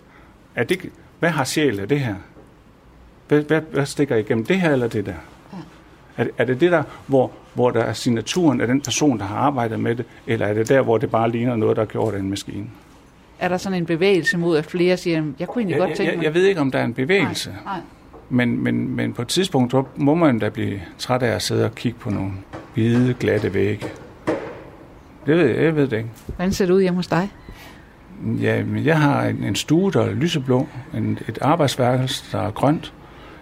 [0.55, 2.15] Er det, hvad har sjæl af det her?
[3.27, 5.15] Hvad, hvad, hvad stikker igennem det her eller det der?
[6.17, 9.38] Er, er det det der, hvor, hvor der er signaturen af den person, der har
[9.38, 12.13] arbejdet med det, eller er det der, hvor det bare ligner noget, der er gjort
[12.13, 12.65] af en maskine?
[13.39, 16.12] Er der sådan en bevægelse mod, at flere siger, jeg kunne egentlig jeg, godt tænke
[16.12, 16.25] jeg, mig...
[16.25, 17.49] jeg ved ikke, om der er en bevægelse.
[17.49, 17.80] Nej, nej.
[18.30, 21.75] Men, men, men på et tidspunkt må man da blive træt af at sidde og
[21.75, 22.32] kigge på nogle
[22.73, 23.86] hvide, glatte vægge.
[25.25, 26.10] Det ved jeg, jeg ved det ikke.
[26.25, 27.32] Hvordan ser det ud hjemme hos dig?
[28.41, 32.51] Ja, men jeg har en, en stue, der er lyseblå, en, et arbejdsværelse, der er
[32.51, 32.93] grønt.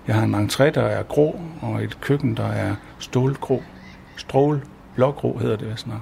[0.07, 3.63] Jeg har en entré, der er grå, og et køkken, der er stålgrå.
[4.17, 4.63] Strål,
[4.95, 6.01] blågrå hedder det vist nok.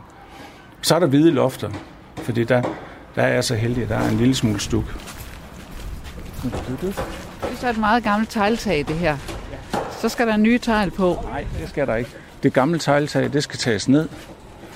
[0.81, 1.69] Så er der hvide lofter,
[2.15, 2.61] fordi der,
[3.15, 4.85] der er jeg så heldig, at der er en lille smule stuk.
[6.43, 6.93] Det
[7.41, 9.17] er så et meget gammelt tegltag, det her.
[10.01, 11.19] Så skal der nye tegl på.
[11.23, 12.09] Nej, det skal der ikke.
[12.43, 14.09] Det gamle tegltag, det skal tages ned.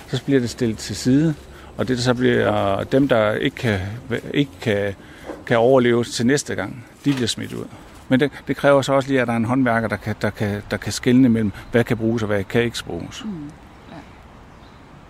[0.08, 1.36] Så bliver det stillet til side.
[1.78, 3.80] Og det der så bliver dem, der ikke kan,
[4.34, 4.96] ikke kan,
[5.46, 7.66] kan overleve til næste gang, de bliver smidt ud.
[8.10, 10.30] Men det, det kræver så også lige, at der er en håndværker, der kan, der
[10.30, 13.26] kan, der kan skille mellem, hvad kan bruges og hvad kan ikke bruges.
[13.26, 13.32] Mm.
[13.91, 13.96] Ja.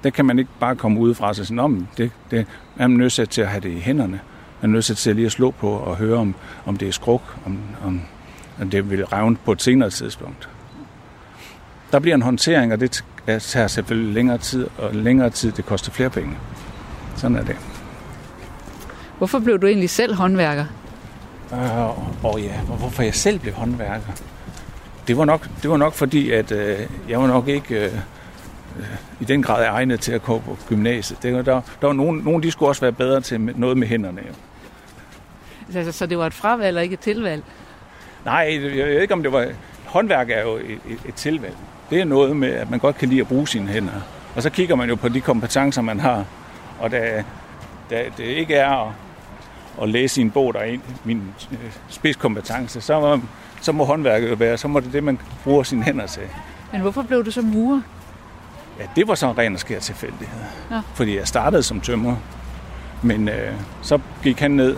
[0.03, 1.87] Det kan man ikke bare komme ud fra sig sådan om.
[1.97, 2.45] Det, det
[2.77, 4.19] er man nødt til at have det i hænderne.
[4.61, 6.91] Man er nødt til at lige at slå på og høre, om, om det er
[6.91, 8.01] skruk, om, om,
[8.61, 10.49] om det vil revne på et senere tidspunkt.
[11.91, 13.03] Der bliver en håndtering, og det
[13.39, 16.37] tager selvfølgelig længere tid, og længere tid, det koster flere penge.
[17.15, 17.55] Sådan er det.
[19.17, 20.65] Hvorfor blev du egentlig selv håndværker?
[21.53, 24.11] Øh, og ja, hvorfor jeg selv blev håndværker?
[25.07, 26.79] Det var nok, det var nok fordi, at øh,
[27.09, 27.91] jeg var nok ikke øh,
[29.19, 31.23] i den grad egnet til at gå på gymnasiet.
[31.23, 34.21] Det, der, der var nogen, nogen, de skulle også være bedre til noget med hænderne.
[34.27, 34.33] Jo.
[35.83, 37.43] Så, så det var et fravalg og ikke et tilvalg?
[38.25, 39.47] Nej, jeg ved ikke, om det var...
[39.85, 41.55] Håndværk er jo et, et, et tilvalg.
[41.89, 44.01] Det er noget med, at man godt kan lide at bruge sine hænder.
[44.35, 46.25] Og så kigger man jo på de kompetencer, man har.
[46.79, 47.23] Og da,
[47.89, 48.93] da det ikke er
[49.81, 51.57] at, læse i en bog, der er min øh,
[51.89, 53.19] spidskompetence, så må,
[53.61, 56.23] så må håndværket jo være, så må det det, man bruger sine hænder til.
[56.71, 57.81] Men hvorfor blev du så murer?
[58.79, 60.39] Ja, det var så en ren og skær tilfældighed.
[60.71, 60.81] Ja.
[60.93, 62.15] Fordi jeg startede som tømrer.
[63.01, 64.77] Men øh, så gik han ned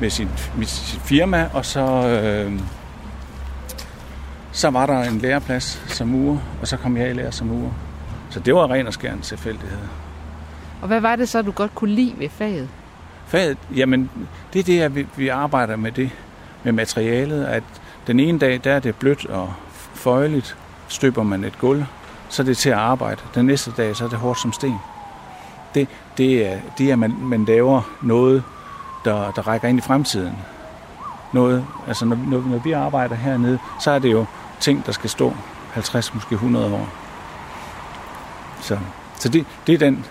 [0.00, 2.60] med sin, med sit firma, og så, øh,
[4.52, 7.70] så var der en læreplads som murer, og så kom jeg i lære som murer.
[8.30, 9.78] Så det var ren og skær en tilfældighed.
[10.82, 12.68] Og hvad var det så, du godt kunne lide ved faget?
[13.28, 14.10] Faget, jamen,
[14.52, 16.10] det er det, at vi, vi arbejder med det,
[16.62, 17.62] med materialet, at
[18.06, 19.54] den ene dag, der er det blødt og
[19.94, 20.56] føjeligt,
[20.88, 21.84] støber man et gulv,
[22.28, 23.20] så er det til at arbejde.
[23.34, 24.78] Den næste dag, så er det hårdt som sten.
[25.74, 25.88] Det,
[26.18, 28.42] det er, det er at man, man laver noget,
[29.04, 30.32] der, der rækker ind i fremtiden.
[31.32, 34.24] Noget, altså når, når, når vi arbejder hernede, så er det jo
[34.60, 35.36] ting, der skal stå
[35.72, 36.88] 50, måske 100 år.
[38.60, 38.78] Så,
[39.18, 40.04] så det, det er den.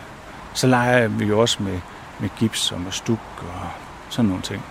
[0.53, 1.80] Så leger vi jo også med,
[2.19, 3.67] med gips og med stuk og
[4.10, 4.63] sådan nogle ting.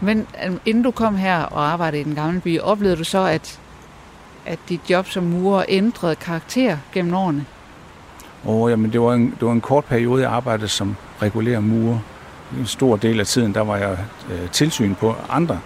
[0.00, 0.26] Men
[0.66, 3.60] inden du kom her og arbejdede i den gamle by, oplevede du så, at,
[4.46, 7.44] at dit job som murer ændrede karakter gennem årene?
[8.46, 11.60] Åh, oh, jamen det var, en, det var en kort periode, jeg arbejdede som regulær
[11.60, 11.98] murer.
[12.58, 13.98] En stor del af tiden, der var jeg
[14.30, 15.58] øh, tilsyn på andre,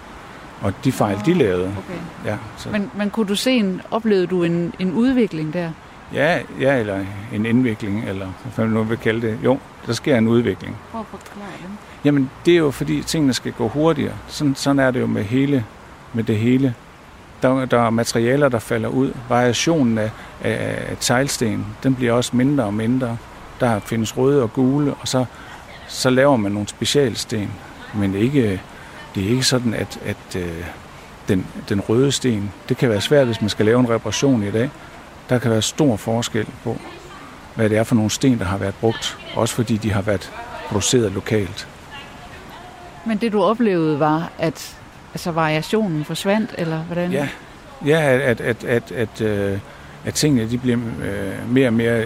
[0.61, 1.75] og de fejl, oh, de lavede.
[1.77, 2.29] Okay.
[2.31, 2.69] Ja, så.
[2.69, 5.71] Men, men kunne du se en, oplevede du en, en udvikling der?
[6.13, 9.37] Ja, ja, eller en indvikling, eller hvad man nu vil kalde det.
[9.43, 10.77] Jo, der sker en udvikling.
[10.91, 11.69] Hvor forklarer det?
[12.05, 14.13] Jamen, det er jo fordi, tingene skal gå hurtigere.
[14.27, 15.65] Sådan, sådan er det jo med, hele,
[16.13, 16.73] med det hele.
[17.41, 19.13] Der, der er materialer, der falder ud.
[19.29, 23.17] Variationen af, af, af teglsten, den bliver også mindre og mindre.
[23.59, 25.25] Der findes røde og gule, og så,
[25.87, 27.51] så laver man nogle specialsten.
[27.93, 28.61] Men ikke,
[29.15, 30.65] det er ikke sådan, at, at øh,
[31.27, 34.51] den, den røde sten, det kan være svært, hvis man skal lave en reparation i
[34.51, 34.69] dag.
[35.29, 36.77] Der kan være stor forskel på,
[37.55, 39.17] hvad det er for nogle sten, der har været brugt.
[39.35, 40.31] Også fordi de har været
[40.67, 41.67] produceret lokalt.
[43.05, 44.77] Men det du oplevede var, at
[45.13, 47.11] altså, variationen forsvandt, eller hvordan?
[47.11, 47.27] Ja,
[47.85, 49.59] ja at, at, at, at, at,
[50.05, 50.79] at tingene de blev
[51.47, 52.05] mere og mere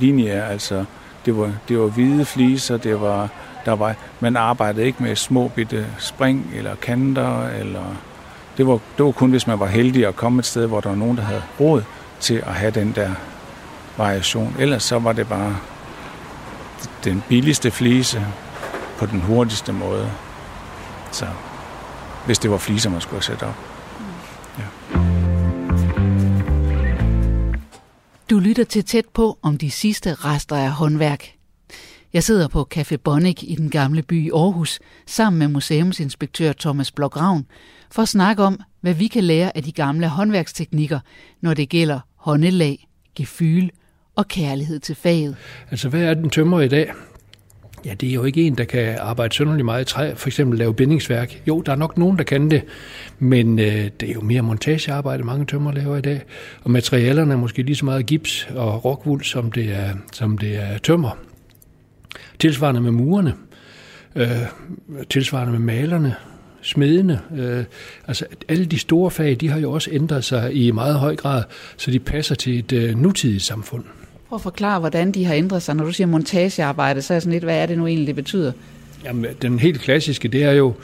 [0.00, 0.48] lineære.
[0.48, 0.84] Altså,
[1.26, 3.28] det var, det var hvide fliser, det var,
[3.64, 7.84] der var, man arbejdede ikke med små bitte spring eller kanter, eller
[8.56, 10.88] det var, det var kun, hvis man var heldig at komme et sted, hvor der
[10.88, 11.82] var nogen, der havde råd
[12.22, 13.14] til at have den der
[13.96, 14.56] variation.
[14.58, 15.56] Ellers så var det bare
[17.04, 18.26] den billigste flise
[18.98, 20.10] på den hurtigste måde.
[21.12, 21.26] Så
[22.26, 23.56] hvis det var fliser, man skulle sætte op.
[24.58, 24.64] Ja.
[28.30, 31.32] Du lytter til tæt på om de sidste rester af håndværk.
[32.12, 36.92] Jeg sidder på Café Bonnik i den gamle by i Aarhus, sammen med museumsinspektør Thomas
[36.92, 37.46] Blågravn
[37.90, 41.00] for at snakke om, hvad vi kan lære af de gamle håndværksteknikker,
[41.40, 43.68] når det gælder håndelag, gefyl
[44.16, 45.36] og kærlighed til faget.
[45.70, 46.92] Altså, hvad er den tømmer i dag?
[47.84, 50.58] Ja, det er jo ikke en, der kan arbejde sønderlig meget i træ, for eksempel
[50.58, 51.42] lave bindingsværk.
[51.48, 52.62] Jo, der er nok nogen, der kan det,
[53.18, 56.22] men øh, det er jo mere montagearbejde, mange tømmer laver i dag.
[56.64, 60.56] Og materialerne er måske lige så meget gips og rockwool, som det er, som det
[60.56, 61.18] er tømmer.
[62.38, 63.34] Tilsvarende med murerne,
[64.16, 64.28] øh,
[65.10, 66.14] tilsvarende med malerne,
[66.62, 67.20] smedene.
[67.36, 67.64] Øh,
[68.08, 71.42] altså alle de store fag, de har jo også ændret sig i meget høj grad,
[71.76, 73.84] så de passer til et øh, nutidigt samfund.
[74.28, 75.76] Prøv at forklare, hvordan de har ændret sig.
[75.76, 78.52] Når du siger montagearbejde, så er sådan lidt, hvad er det nu egentlig, det betyder?
[79.04, 80.74] Jamen, den helt klassiske, det er jo,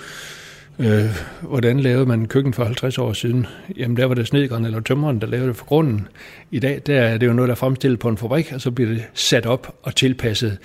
[0.78, 1.04] øh,
[1.42, 3.46] hvordan lavede man køkken for 50 år siden?
[3.76, 6.08] Jamen, der var det snedgeren eller tømmeren, der lavede det for grunden.
[6.50, 8.70] I dag, der er det jo noget, der er fremstillet på en fabrik, og så
[8.70, 10.58] bliver det sat op og tilpasset.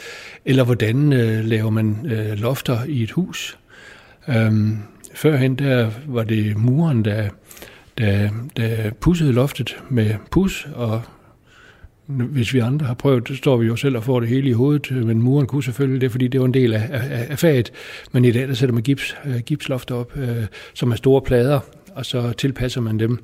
[0.46, 3.58] Eller hvordan øh, laver man øh, lofter i et hus?
[4.28, 4.78] Øhm,
[5.14, 7.30] førhen, der var det muren, der,
[7.98, 11.02] der, der pussede loftet med pus og
[12.08, 14.54] hvis vi andre har prøvet, så står vi jo selv og får det hele i
[14.54, 17.72] hovedet, men muren kunne selvfølgelig det, fordi det var en del af, af, af faget.
[18.12, 21.60] Men i dag, der sætter man gips, uh, gipslofter op, øh, som er store plader,
[21.96, 23.24] og så tilpasser man dem.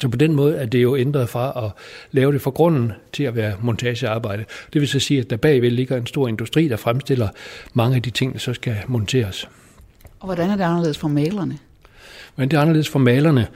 [0.00, 1.70] Så på den måde er det jo ændret fra at
[2.12, 4.44] lave det for grunden til at være montagearbejde.
[4.72, 7.28] Det vil så sige, at der bagved ligger en stor industri, der fremstiller
[7.74, 9.48] mange af de ting, der så skal monteres.
[10.20, 11.58] Og hvordan er det anderledes for malerne?
[12.36, 13.46] Men det er anderledes for malerne.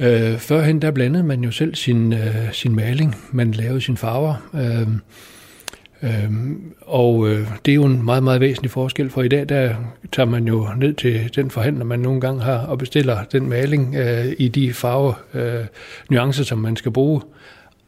[0.00, 4.34] Øh, førhen der blandede man jo selv sin, øh, sin maling, man lavede sine farver,
[4.54, 4.88] øh,
[6.02, 6.30] øh,
[6.80, 9.74] og øh, det er jo en meget, meget væsentlig forskel, for i dag der
[10.12, 13.94] tager man jo ned til den forhandler, man nogle gange har, og bestiller den maling
[13.94, 15.64] øh, i de farve øh,
[16.10, 17.20] nuancer, som man skal bruge,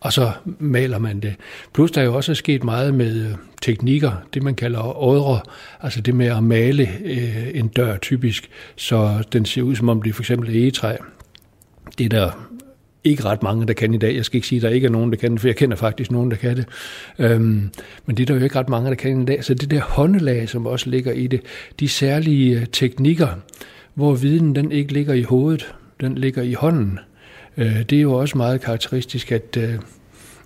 [0.00, 1.34] og så maler man det.
[1.74, 5.40] Plus der er jo også sket meget med øh, teknikker, det man kalder ådre,
[5.80, 10.02] altså det med at male øh, en dør typisk, så den ser ud som om
[10.02, 10.96] det for eksempel er egetræ.
[11.98, 12.30] Det er der
[13.04, 14.16] ikke ret mange, der kan i dag.
[14.16, 15.76] Jeg skal ikke sige, at der ikke er nogen, der kan det, for jeg kender
[15.76, 16.66] faktisk nogen, der kan det.
[17.18, 17.70] Øhm,
[18.06, 19.44] men det er der jo ikke ret mange, der kan i dag.
[19.44, 21.40] Så det der håndelag, som også ligger i det,
[21.80, 23.28] de særlige øh, teknikker,
[23.94, 26.98] hvor viden den ikke ligger i hovedet, den ligger i hånden.
[27.56, 29.74] Øh, det er jo også meget karakteristisk, at, øh,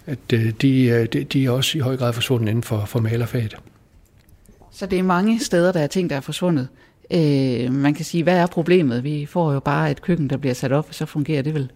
[0.07, 3.57] at de, de, de er også i høj grad forsvundet inden for, for malerfaget.
[4.73, 6.69] Så det er mange steder, der er ting, der er forsvundet.
[7.11, 9.05] Øh, man kan sige, hvad er problemet?
[9.05, 11.71] Vi får jo bare et køkken, der bliver sat op, og så fungerer det vel.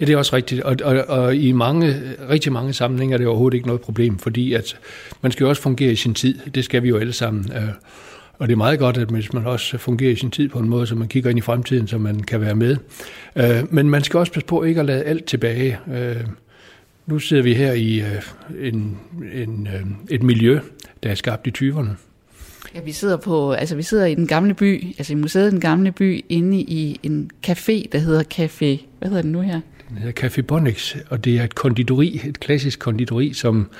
[0.00, 1.94] Ja, det er også rigtigt, og, og, og i mange,
[2.30, 4.76] rigtig mange sammenhænge er det overhovedet ikke noget problem, fordi at
[5.22, 6.38] man skal jo også fungere i sin tid.
[6.54, 7.52] Det skal vi jo alle sammen.
[7.52, 7.68] Øh,
[8.38, 10.68] og det er meget godt, at hvis man også fungerer i sin tid på en
[10.68, 12.76] måde, så man kigger ind i fremtiden, så man kan være med.
[13.36, 15.78] Øh, men man skal også passe på ikke at lade alt tilbage.
[17.06, 18.02] Øh, nu sidder vi her i
[18.60, 18.98] en,
[19.32, 19.68] en,
[20.10, 20.60] et miljø,
[21.02, 21.88] der er skabt i 20'erne.
[22.74, 25.60] Ja, vi sidder på, altså vi sidder i den gamle by, altså i museet den
[25.60, 29.60] gamle by, inde i en café, der hedder Café, hvad hedder den nu her?
[29.88, 33.70] Den hedder Café Bonnex, og det er et konditori, et klassisk konditori, som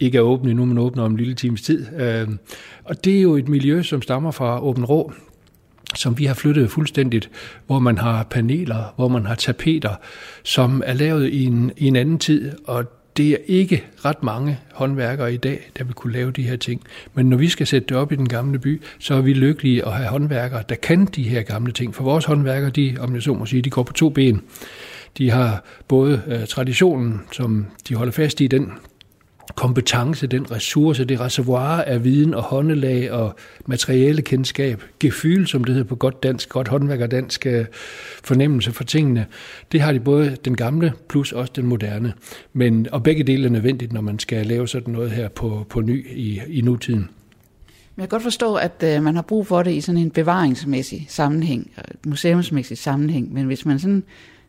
[0.00, 1.86] ikke er åbent endnu, men åbner om en lille times tid.
[2.00, 2.38] Øhm,
[2.84, 5.12] og det er jo et miljø, som stammer fra Åben Rå,
[5.94, 7.30] som vi har flyttet fuldstændigt,
[7.66, 9.94] hvor man har paneler, hvor man har tapeter,
[10.42, 12.84] som er lavet i en, i en anden tid, og
[13.16, 16.82] det er ikke ret mange håndværkere i dag, der vil kunne lave de her ting.
[17.14, 19.86] Men når vi skal sætte det op i den gamle by, så er vi lykkelige
[19.86, 21.94] at have håndværkere, der kan de her gamle ting.
[21.94, 24.42] For vores håndværkere, de, om jeg så må sige, de går på to ben.
[25.18, 28.72] De har både øh, traditionen, som de holder fast i, den
[29.56, 33.34] kompetence, den ressource, det reservoir af viden og håndelag og
[33.66, 37.64] materielle kendskab, gefyl, som det hedder på godt dansk, godt håndværk og dansk øh,
[38.24, 39.26] fornemmelse for tingene,
[39.72, 42.12] det har de både den gamle plus også den moderne.
[42.52, 45.80] Men, og begge dele er nødvendigt, når man skal lave sådan noget her på, på
[45.80, 47.08] ny i, i nutiden.
[47.96, 50.10] Men jeg kan godt forstå, at øh, man har brug for det i sådan en
[50.10, 54.02] bevaringsmæssig sammenhæng, øh, museumsmæssig sammenhæng, men hvis man sådan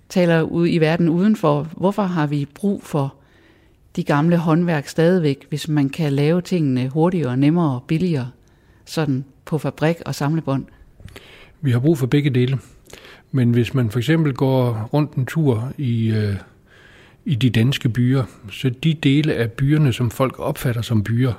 [0.09, 3.15] taler ud i verden udenfor, hvorfor har vi brug for
[3.95, 8.31] de gamle håndværk stadigvæk, hvis man kan lave tingene hurtigere, nemmere og billigere,
[8.85, 10.65] sådan på fabrik og samlebånd?
[11.61, 12.59] Vi har brug for begge dele.
[13.31, 16.35] Men hvis man for eksempel går rundt en tur i, øh,
[17.25, 21.33] i de danske byer, så de dele af byerne, som folk opfatter som byer,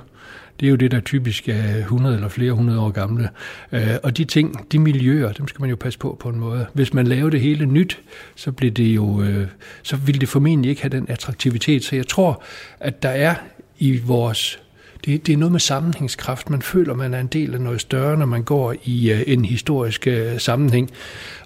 [0.59, 3.29] det er jo det, der typisk er 100 eller flere hundrede år gamle.
[3.71, 6.65] Øh, og de ting, de miljøer, dem skal man jo passe på på en måde.
[6.73, 8.01] Hvis man laver det hele nyt,
[8.35, 9.47] så, bliver det jo, øh,
[9.83, 11.83] så vil det formentlig ikke have den attraktivitet.
[11.83, 12.43] Så jeg tror,
[12.79, 13.35] at der er
[13.79, 14.62] i vores
[15.05, 16.49] det, det er noget med sammenhængskraft.
[16.49, 19.45] Man føler, man er en del af noget større, når man går i uh, en
[19.45, 20.91] historisk uh, sammenhæng.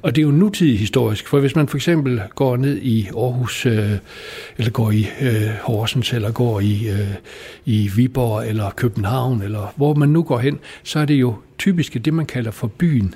[0.02, 3.66] Og det er jo nutidig historisk, for hvis man for eksempel går ned i Aarhus,
[3.66, 3.74] uh,
[4.58, 5.28] eller går i uh,
[5.64, 7.16] Horsens, eller går i, uh,
[7.66, 11.94] i Viborg, eller København, eller hvor man nu går hen, så er det jo typisk
[12.06, 13.16] det, man kalder for byen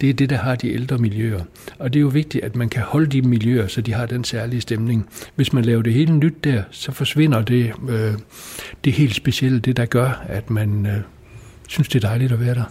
[0.00, 1.40] det er det, der har de ældre miljøer.
[1.78, 4.24] Og det er jo vigtigt, at man kan holde de miljøer, så de har den
[4.24, 5.08] særlige stemning.
[5.34, 8.12] Hvis man laver det hele nyt der, så forsvinder det, øh,
[8.84, 11.00] det helt specielle, det der gør, at man øh,
[11.68, 12.64] synes, det er dejligt at være der.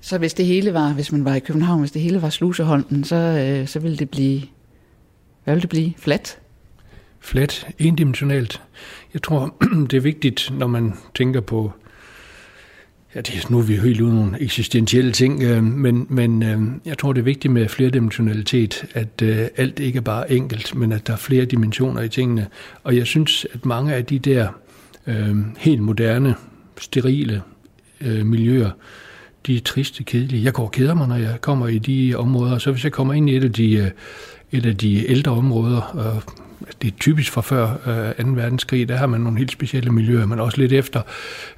[0.00, 3.04] Så hvis det hele var, hvis man var i København, hvis det hele var Sluseholmen,
[3.04, 4.42] så, øh, så ville det blive,
[5.44, 5.92] hvad ville det blive?
[5.98, 6.38] Flat?
[7.20, 8.62] Flat, endimensionalt.
[9.14, 9.56] Jeg tror,
[9.90, 11.72] det er vigtigt, når man tænker på,
[13.14, 16.98] ja, det, nu er vi helt uden nogle eksistentielle ting, øh, men, men øh, jeg
[16.98, 21.06] tror, det er vigtigt med flerdimensionalitet, at øh, alt ikke er bare enkelt, men at
[21.06, 22.46] der er flere dimensioner i tingene.
[22.82, 24.48] Og jeg synes, at mange af de der
[25.06, 26.34] øh, helt moderne,
[26.80, 27.42] sterile
[28.00, 28.70] øh, miljøer,
[29.46, 30.44] de er triste, kedelige.
[30.44, 32.58] Jeg går og keder mig, når jeg kommer i de områder.
[32.58, 33.90] Så hvis jeg kommer ind i et af de, øh,
[34.52, 36.22] et af de ældre områder, og
[36.82, 38.30] det er typisk fra før øh, 2.
[38.30, 41.02] verdenskrig, der har man nogle helt specielle miljøer, men også lidt efter,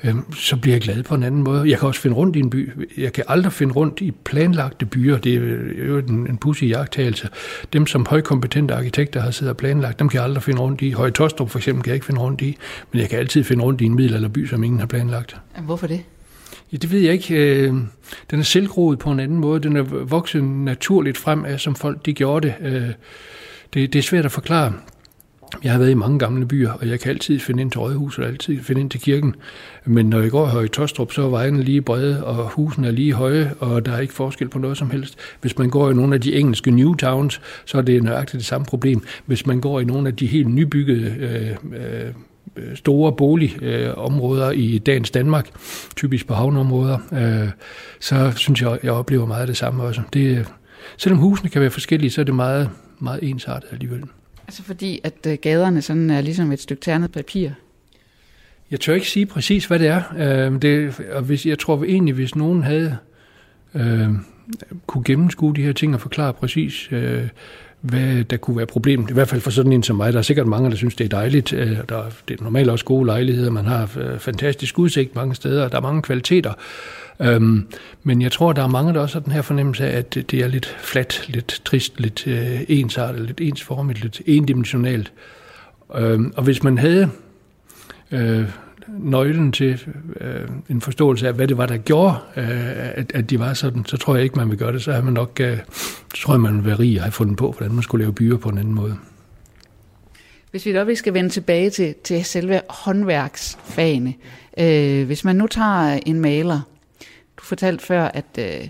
[0.04, 1.70] øh, så bliver jeg glad på en anden måde.
[1.70, 2.70] Jeg kan også finde rundt i en by.
[2.96, 5.18] Jeg kan aldrig finde rundt i planlagte byer.
[5.18, 7.28] Det er jo en, en pussy jagttagelse.
[7.72, 10.90] Dem, som højkompetente arkitekter har siddet og planlagt, dem kan jeg aldrig finde rundt i.
[10.90, 12.56] Høje Tostrup for eksempel kan jeg ikke finde rundt i,
[12.92, 15.36] men jeg kan altid finde rundt i en middelalderby, som ingen har planlagt.
[15.62, 16.00] Hvorfor det?
[16.72, 17.34] Ja, det ved jeg ikke.
[17.34, 17.74] Øh,
[18.30, 19.60] den er selvgroet på en anden måde.
[19.60, 22.94] Den er vokset naturligt frem af, som folk de gjorde det.
[23.74, 23.92] Det.
[23.92, 24.72] Det er svært at forklare.
[25.64, 28.24] Jeg har været i mange gamle byer, og jeg kan altid finde ind til rådhuset
[28.24, 29.34] og altid finde ind til kirken.
[29.84, 32.90] Men når jeg går her i Tostrup, så er vejene lige brede, og husene er
[32.90, 35.18] lige høje, og der er ikke forskel på noget som helst.
[35.40, 38.46] Hvis man går i nogle af de engelske New Towns, så er det nøjagtigt det
[38.46, 39.02] samme problem.
[39.26, 41.50] Hvis man går i nogle af de helt nybyggede øh,
[41.80, 42.12] øh,
[42.74, 45.48] store boligområder øh, i dagens Danmark,
[45.96, 47.48] typisk på havneområder, øh,
[48.00, 50.00] så synes jeg, jeg oplever meget af det samme også.
[50.12, 50.44] Det, øh,
[50.96, 54.02] selvom husene kan være forskellige, så er det meget, meget ensartet alligevel.
[54.46, 57.50] Altså fordi, at øh, gaderne sådan er ligesom et stykke ternet papir?
[58.70, 60.02] Jeg tør ikke sige præcis, hvad det er.
[60.18, 62.96] Øh, det, og hvis, jeg tror egentlig, hvis nogen havde
[63.74, 64.08] øh,
[64.86, 67.28] kunne gennemskue de her ting og forklare præcis, øh,
[67.80, 69.10] hvad der kunne være problemet.
[69.10, 70.12] I hvert fald for sådan en som mig.
[70.12, 71.52] Der er sikkert mange, der synes, det er dejligt.
[71.52, 73.50] Øh, der, det er normalt også gode lejligheder.
[73.50, 75.68] Man har øh, fantastisk udsigt mange steder.
[75.68, 76.52] Der er mange kvaliteter.
[77.20, 77.66] Øhm,
[78.02, 80.34] men jeg tror, der er mange, der også har den her fornemmelse af, at det
[80.34, 85.12] er lidt fladt, lidt trist, lidt øh, ensartet, lidt ensformigt, lidt endimensionalt.
[85.94, 87.10] Øhm, og hvis man havde
[88.10, 88.44] øh,
[88.88, 89.86] nøglen til
[90.20, 93.84] øh, en forståelse af, hvad det var, der gjorde, øh, at, at de var sådan,
[93.84, 94.82] så tror jeg ikke, man vil gøre det.
[94.82, 95.58] Så har man nok, øh,
[96.14, 98.12] så tror jeg, man vil være rig og have fundet på, hvordan man skulle lave
[98.12, 98.96] byer på en anden måde.
[100.50, 104.14] Hvis vi da skal vende tilbage til, til selve håndværksfagene.
[104.58, 106.60] Øh, hvis man nu tager en maler,
[107.48, 108.68] fortalte før, at øh,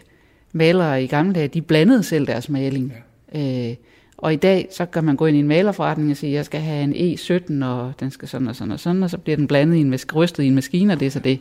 [0.53, 2.93] malere i gamle dage, de blandede selv deres maling.
[3.35, 3.69] Ja.
[3.71, 3.77] Øh,
[4.17, 6.61] og i dag, så kan man gå ind i en malerforretning og sige, jeg skal
[6.61, 9.47] have en E17, og den skal sådan og sådan og sådan, og så bliver den
[9.47, 11.41] blandet i en, rystet i en maskine, og det er så det.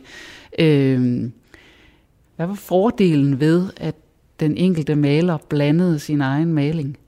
[0.58, 1.30] Øh,
[2.36, 3.94] hvad var fordelen ved, at
[4.40, 6.98] den enkelte maler blandede sin egen maling?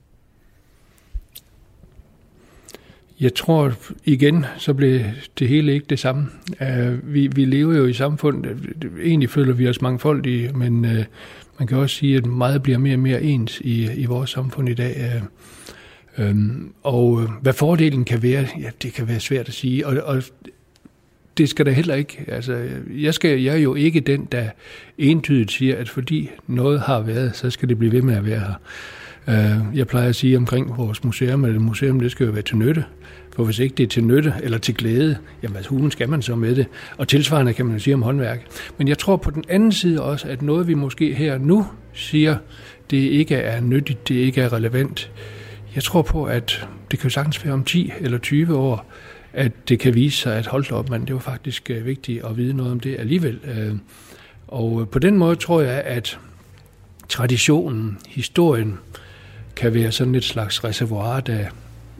[3.21, 3.73] Jeg tror
[4.05, 4.99] igen, så blev
[5.39, 6.27] det hele ikke det samme.
[6.61, 8.57] Uh, vi, vi lever jo i samfund, øh,
[9.03, 10.91] egentlig føler vi os mangfoldige, men uh,
[11.59, 14.69] man kan også sige, at meget bliver mere og mere ens i, i vores samfund
[14.69, 15.21] i dag.
[16.17, 16.25] Uh,
[16.83, 20.23] og hvad fordelen kan være, ja, det kan være svært at sige, og, og
[21.37, 22.25] det skal der heller ikke.
[22.27, 24.49] Altså, jeg, skal, jeg er jo ikke den, der
[24.97, 28.39] entydigt siger, at fordi noget har været, så skal det blive ved med at være
[28.39, 28.53] her.
[29.27, 32.41] Øh, jeg plejer at sige omkring vores museum, at et museum det skal jo være
[32.41, 32.85] til nytte.
[33.35, 36.21] For hvis ikke det er til nytte eller til glæde, jamen hvad hulen skal man
[36.21, 36.65] så med det.
[36.97, 38.47] Og tilsvarende kan man jo sige om håndværk.
[38.77, 42.37] Men jeg tror på den anden side også, at noget vi måske her nu siger,
[42.89, 45.11] det ikke er nyttigt, det ikke er relevant,
[45.75, 48.91] jeg tror på, at det kan jo sagtens være om 10 eller 20 år,
[49.33, 52.37] at det kan vise sig, at holdt op, man, det var faktisk øh, vigtigt at
[52.37, 53.39] vide noget om det alligevel.
[53.43, 53.75] Øh,
[54.47, 56.19] og på den måde tror jeg, at
[57.09, 58.79] traditionen, historien,
[59.55, 61.45] kan være sådan et slags reservoir, der,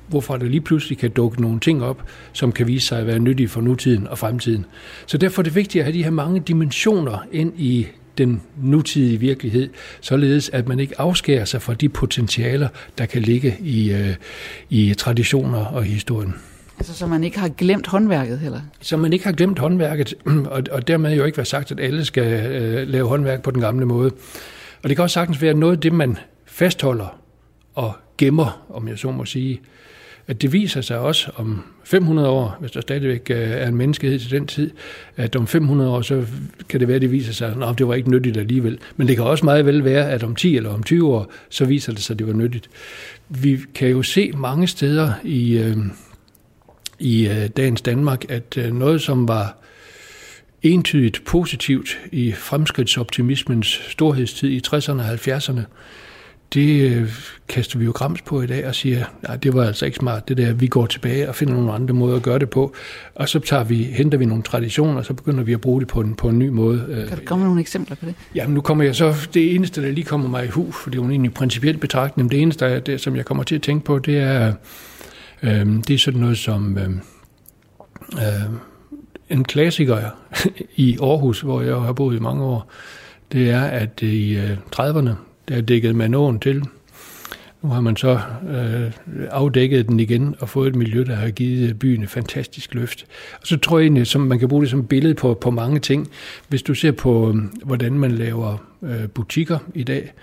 [0.07, 3.19] hvorfor der lige pludselig kan dukke nogle ting op, som kan vise sig at være
[3.19, 4.65] nyttige for nutiden og fremtiden.
[5.05, 7.87] Så derfor er det vigtigt at have de her mange dimensioner ind i
[8.17, 9.69] den nutidige virkelighed,
[10.01, 12.67] således at man ikke afskærer sig fra de potentialer,
[12.97, 14.15] der kan ligge i, øh,
[14.69, 16.35] i traditioner og historien.
[16.79, 18.61] Altså, så man ikke har glemt håndværket heller?
[18.81, 20.13] Så man ikke har glemt håndværket,
[20.51, 23.61] og, og dermed jo ikke være sagt, at alle skal øh, lave håndværk på den
[23.61, 24.11] gamle måde.
[24.83, 27.20] Og det kan også sagtens være noget af det, man fastholder
[27.75, 29.61] og gemmer, om jeg så må sige,
[30.27, 34.19] at det viser sig også om 500 år, hvis der stadigvæk øh, er en menneskehed
[34.19, 34.71] til den tid,
[35.17, 36.25] at om 500 år, så
[36.69, 38.79] kan det være, at det viser sig, at det var ikke nyttigt alligevel.
[38.97, 41.65] Men det kan også meget vel være, at om 10 eller om 20 år, så
[41.65, 42.69] viser det sig, at det var nyttigt.
[43.29, 45.77] Vi kan jo se mange steder i, øh,
[46.99, 49.57] i øh, dagens Danmark, at øh, noget, som var
[50.61, 55.61] entydigt positivt i fremskridtsoptimismens storhedstid i 60'erne og 70'erne,
[56.53, 57.09] det øh,
[57.47, 60.27] kaster vi jo grams på i dag og siger, nej, det var altså ikke smart,
[60.27, 62.73] det der, vi går tilbage og finder nogle andre måder at gøre det på,
[63.15, 65.87] og så tager vi, henter vi nogle traditioner, og så begynder vi at bruge det
[65.87, 67.05] på en, på en ny måde.
[67.09, 68.15] Kan du komme med nogle eksempler på det?
[68.35, 70.99] Jamen nu kommer jeg så, det eneste, der lige kommer mig i hu, for det
[70.99, 73.85] er jo egentlig principielt betragtning, det eneste, der, det, som jeg kommer til at tænke
[73.85, 74.53] på, det er,
[75.43, 76.89] øh, det er sådan noget som, øh,
[78.13, 78.51] øh,
[79.29, 79.97] en klassiker
[80.75, 82.71] i Aarhus, hvor jeg har boet i mange år,
[83.31, 84.39] det er, at i
[84.75, 86.63] 30'erne, der dækkede man åen til.
[87.61, 88.19] Nu har man så
[88.49, 88.91] øh,
[89.29, 93.05] afdækket den igen og fået et miljø, der har givet byen et fantastisk løft.
[93.41, 95.79] Og så tror jeg egentlig, som man kan bruge det som billede på, på mange
[95.79, 96.09] ting.
[96.47, 100.13] Hvis du ser på, øh, hvordan man laver øh, butikker i dag,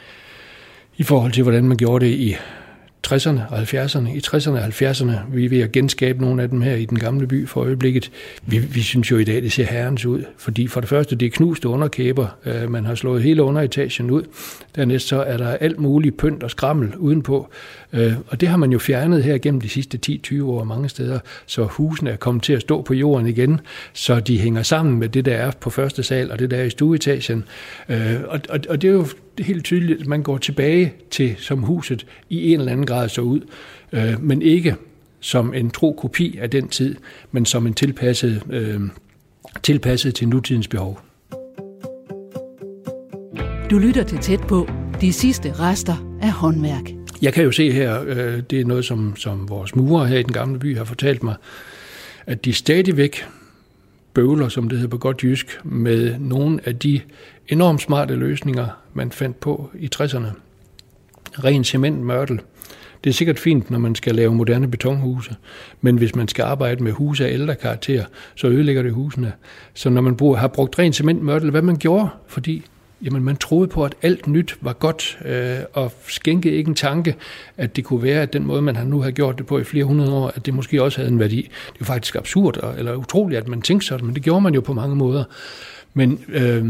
[0.96, 2.36] i forhold til, hvordan man gjorde det i
[3.06, 4.08] 60'erne og 70'erne.
[4.08, 6.98] I 60'erne og 70'erne, vi er ved at genskabe nogle af dem her i den
[6.98, 8.10] gamle by for øjeblikket.
[8.46, 11.26] Vi, vi synes jo i dag, det ser herrens ud, fordi for det første, det
[11.26, 12.26] er knuste underkæber.
[12.46, 14.22] Øh, man har slået hele underetagen ud.
[14.76, 17.48] Dernæst så er der alt muligt pynt og skrammel udenpå.
[17.92, 19.98] Øh, og det har man jo fjernet her gennem de sidste
[20.32, 23.60] 10-20 år mange steder, så husene er kommet til at stå på jorden igen,
[23.92, 26.64] så de hænger sammen med det, der er på første sal og det, der er
[26.64, 27.44] i stueetagen.
[27.88, 29.06] Øh, og, og, og det er jo
[29.40, 33.20] helt tydeligt, at man går tilbage til, som huset i en eller anden grad så
[33.20, 33.40] ud,
[33.92, 34.76] øh, men ikke
[35.20, 36.96] som en tro kopi af den tid,
[37.32, 38.80] men som en tilpasset, øh,
[39.62, 41.00] tilpasset til nutidens behov.
[43.70, 44.68] Du lytter til tæt på
[45.00, 46.90] de sidste rester af håndværk.
[47.22, 50.22] Jeg kan jo se her, øh, det er noget, som, som vores murer her i
[50.22, 51.34] den gamle by har fortalt mig,
[52.26, 53.24] at de stadigvæk
[54.14, 57.00] bøvler, som det hedder på godt jysk, med nogle af de
[57.48, 60.26] enormt smarte løsninger, man fandt på i 60'erne.
[61.44, 62.40] Ren cementmørtel.
[63.04, 65.36] Det er sikkert fint, når man skal lave moderne betonhuse,
[65.80, 68.04] men hvis man skal arbejde med huse af ældre karakter,
[68.34, 69.32] så ødelægger det husene.
[69.74, 72.64] Så når man bruger, har brugt ren cementmørtel, hvad man gjorde, fordi
[73.02, 77.16] jamen man troede på, at alt nyt var godt, øh, og skænkede ikke en tanke,
[77.56, 79.64] at det kunne være, at den måde, man har nu har gjort det på i
[79.64, 81.50] flere hundrede år, at det måske også havde en værdi.
[81.72, 84.54] Det er faktisk absurd, og, eller utroligt, at man tænkte sådan, men det gjorde man
[84.54, 85.24] jo på mange måder.
[85.94, 86.64] Men øh,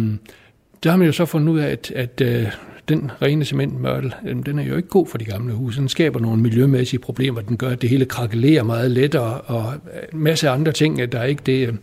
[0.82, 2.46] der har man jo så fundet ud af, at, at øh,
[2.88, 4.14] den rene cementmørtel,
[4.46, 5.80] den er jo ikke god for de gamle huse.
[5.80, 7.40] Den skaber nogle miljømæssige problemer.
[7.40, 9.74] Den gør, at det hele krakelerer meget lettere, og
[10.12, 11.12] en masse andre ting.
[11.12, 11.74] Der er ikke, det, øh,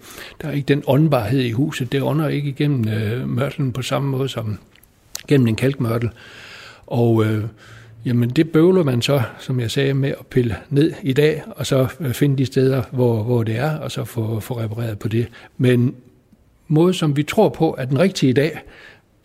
[0.41, 1.91] der er ikke den åndbarhed i huset.
[1.91, 4.57] Det ånder ikke igennem øh, på samme måde som
[5.27, 6.09] gennem en kalkmørtel.
[6.87, 7.43] Og øh,
[8.05, 11.65] jamen det bøvler man så, som jeg sagde, med at pille ned i dag, og
[11.65, 15.07] så øh, finde de steder, hvor, hvor det er, og så få, få repareret på
[15.07, 15.27] det.
[15.57, 15.95] Men
[16.67, 18.59] måde, som vi tror på, er den rigtige i dag,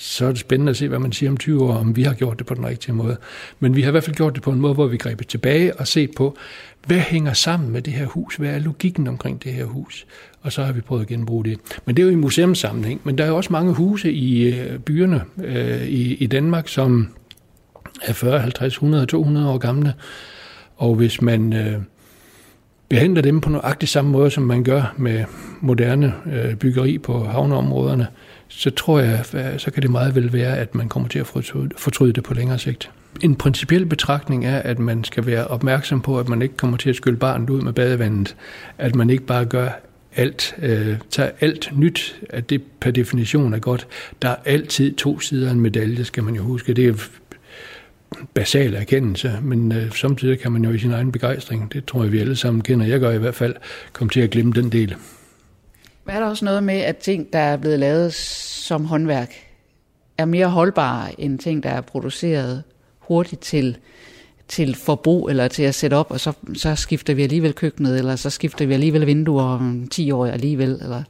[0.01, 2.15] så er det spændende at se, hvad man siger om 20 år, om vi har
[2.15, 3.17] gjort det på den rigtige måde.
[3.61, 5.77] Men vi har i hvert fald gjort det på en måde, hvor vi greb tilbage
[5.77, 6.37] og set på,
[6.87, 8.37] hvad hænger sammen med det her hus?
[8.37, 10.07] Hvad er logikken omkring det her hus?
[10.43, 11.59] Og så har vi prøvet at genbruge det.
[11.85, 13.01] Men det er jo i museumssammenhæng.
[13.05, 17.09] Men der er jo også mange huse i øh, byerne øh, i, i Danmark, som
[18.03, 19.95] er 40, 50, 100, 200 år gamle.
[20.77, 21.81] Og hvis man øh,
[22.91, 25.25] behandler dem på nøjagtig samme måde, som man gør med
[25.61, 28.07] moderne øh, byggeri på havneområderne,
[28.49, 31.27] så tror jeg, øh, så kan det meget vel være, at man kommer til at
[31.77, 32.91] fortryde det på længere sigt.
[33.21, 36.91] En principiel betragtning er, at man skal være opmærksom på, at man ikke kommer til
[36.91, 38.37] at skylle barnet ud med badevandet.
[38.79, 39.69] At man ikke bare gør
[40.17, 43.87] alt, øh, tager alt nyt, at det per definition er godt.
[44.23, 46.75] Der er altid to sider af en medalje, skal man jo huske.
[46.75, 46.95] Det er
[48.35, 52.13] basal erkendelse, men øh, samtidig kan man jo i sin egen begejstring, det tror jeg
[52.13, 53.57] vi alle sammen kender, jeg gør i hvert fald,
[53.93, 54.97] komme til at glemme den del.
[56.09, 59.35] Er der også noget med, at ting, der er blevet lavet som håndværk,
[60.19, 62.63] er mere holdbare end ting, der er produceret
[62.99, 63.77] hurtigt til,
[64.49, 68.17] til forbrug eller til at sætte op, og så, så skifter vi alligevel køkkenet, eller
[68.17, 71.03] så skifter vi alligevel vinduer om 10 år alligevel, eller...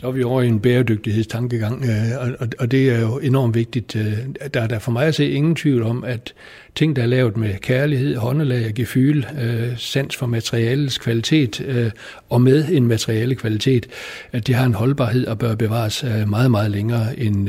[0.00, 3.96] Så er vi over i en bæredygtighedstankegang, øh, og, og det er jo enormt vigtigt.
[3.96, 4.18] Øh,
[4.54, 6.34] der er der for mig at se ingen tvivl om, at
[6.74, 11.92] ting, der er lavet med kærlighed, håndelag, gefyl, øh, sans for materialets kvalitet
[12.28, 13.86] og med en materiale kvalitet,
[14.32, 17.48] at det har en holdbarhed og bør bevares meget, meget længere end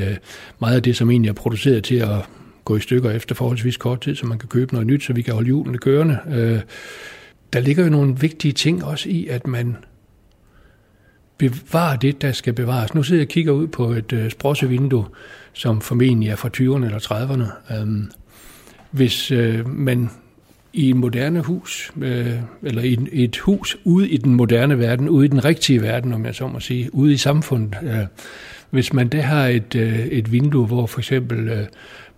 [0.59, 2.25] meget af det, som egentlig er produceret til at
[2.65, 5.21] gå i stykker efter forholdsvis kort tid, så man kan købe noget nyt, så vi
[5.21, 6.17] kan holde hjulene kørende.
[7.53, 9.75] Der ligger jo nogle vigtige ting også i, at man
[11.39, 12.93] bevare det, der skal bevares.
[12.93, 15.05] Nu sidder jeg og kigger ud på et øh, sprossevindue,
[15.53, 17.75] som formentlig er fra 20'erne eller 30'erne.
[17.75, 18.11] Øhm,
[18.91, 20.09] hvis øh, man
[20.73, 22.33] i et moderne hus, øh,
[22.63, 26.25] eller i et hus ude i den moderne verden, ude i den rigtige verden, om
[26.25, 28.05] jeg så må sige, ude i samfundet, øh,
[28.69, 31.65] Hvis man der har et, øh, et vindue, hvor for eksempel øh,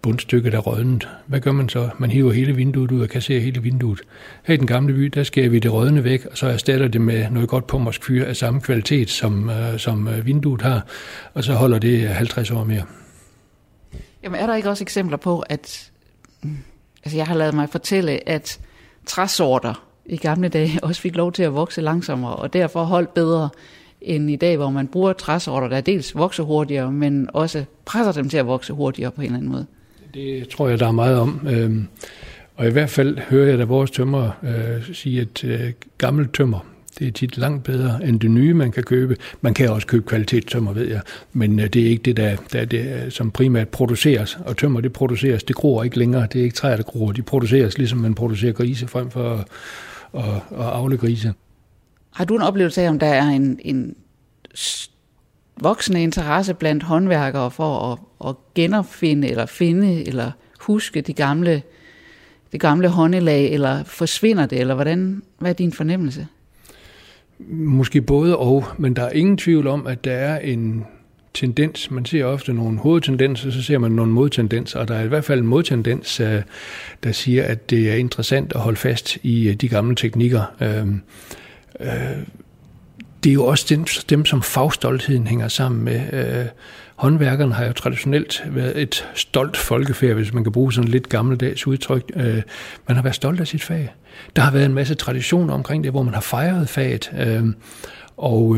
[0.02, 1.08] bundstykket er rødnet.
[1.26, 1.90] hvad gør man så?
[1.98, 4.02] Man hiver hele vinduet ud og kasserer hele vinduet.
[4.44, 7.02] Her i den gamle by, der skærer vi det rådne væk, og så erstatter det
[7.02, 10.86] med noget godt pommersk fyr af samme kvalitet, som, øh, som øh, vinduet har,
[11.34, 12.84] og så holder det øh, 50 år mere.
[14.24, 15.92] Jamen er der ikke også eksempler på, at
[16.42, 16.58] mm,
[17.04, 18.60] altså jeg har lavet mig fortælle, at
[19.06, 23.50] træsorter i gamle dage også fik lov til at vokse langsommere, og derfor holdt bedre
[24.02, 28.30] end i dag, hvor man bruger træsorter, der dels vokser hurtigere, men også presser dem
[28.30, 29.66] til at vokse hurtigere på en eller anden måde.
[30.14, 31.48] Det tror jeg, der er meget om.
[31.50, 31.88] Øhm,
[32.56, 36.66] og i hvert fald hører jeg da vores tømmer øh, sige, at øh, gammel tømmer,
[37.00, 39.18] det er tit langt bedre end det nye, man kan købe.
[39.42, 41.02] Man kan også købe kvalitetstømmer, ved jeg,
[41.34, 44.38] men øh, det er ikke det, der, der det, øh, som primært produceres.
[44.46, 46.28] Og tømmer, det produceres, det gror ikke længere.
[46.34, 47.12] Det er ikke træer, der gror.
[47.12, 49.46] De produceres, ligesom man producerer grise frem for at,
[50.14, 51.34] at, at afle grise.
[52.14, 53.96] Har du en oplevelse af, om der er en, en
[55.62, 58.00] voksende interesse blandt håndværkere for at,
[58.30, 61.62] at genopfinde eller finde eller huske de gamle,
[62.52, 66.28] det gamle håndelag, eller forsvinder det, eller hvordan, hvad er din fornemmelse?
[67.50, 70.86] Måske både og, men der er ingen tvivl om, at der er en
[71.34, 71.92] tendens.
[71.92, 75.26] Man ser ofte nogle hovedtendenser, så ser man nogle modtendenser, og der er i hvert
[75.26, 76.42] fald en modtendens, øh,
[77.04, 80.44] der siger, at det er interessant at holde fast i øh, de gamle teknikker.
[80.62, 81.02] Øhm,
[81.80, 82.24] øh,
[83.24, 86.02] det er jo også dem, dem som fagstoltheden hænger sammen med.
[86.14, 86.46] Øh,
[86.96, 91.68] Håndværkerne har jo traditionelt været et stolt folkefærd, hvis man kan bruge sådan lidt gammeldags
[91.68, 92.12] udtryk.
[92.16, 92.42] Øh,
[92.88, 93.94] man har været stolt af sit fag.
[94.36, 97.12] Der har været en masse traditioner omkring det, hvor man har fejret faget.
[97.20, 97.46] Øh,
[98.18, 98.58] og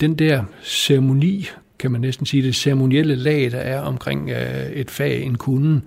[0.00, 1.48] den der ceremoni,
[1.78, 5.76] kan man næsten sige, det ceremonielle lag, der er omkring øh, et fag, en kunde,
[5.76, 5.82] øh,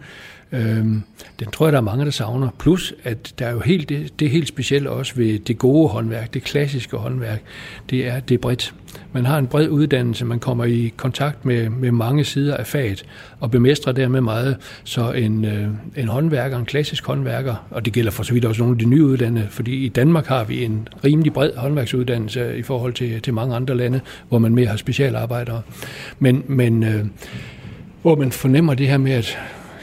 [0.51, 1.03] Øhm,
[1.39, 2.49] den tror jeg, der er mange, der savner.
[2.59, 5.89] Plus, at der er jo helt, det, det er helt specielt også ved det gode
[5.89, 7.41] håndværk, det klassiske håndværk,
[7.89, 8.73] det er, det er bredt.
[9.13, 13.05] Man har en bred uddannelse, man kommer i kontakt med, med mange sider af faget,
[13.39, 14.57] og bemestrer dermed meget.
[14.83, 18.61] Så en, øh, en håndværker, en klassisk håndværker, og det gælder for så vidt også
[18.61, 22.93] nogle af de nyuddannede, fordi i Danmark har vi en rimelig bred håndværksuddannelse i forhold
[22.93, 25.61] til, til mange andre lande, hvor man mere har specialarbejdere.
[26.19, 27.05] Men, men øh,
[28.01, 29.37] hvor man fornemmer det her med, at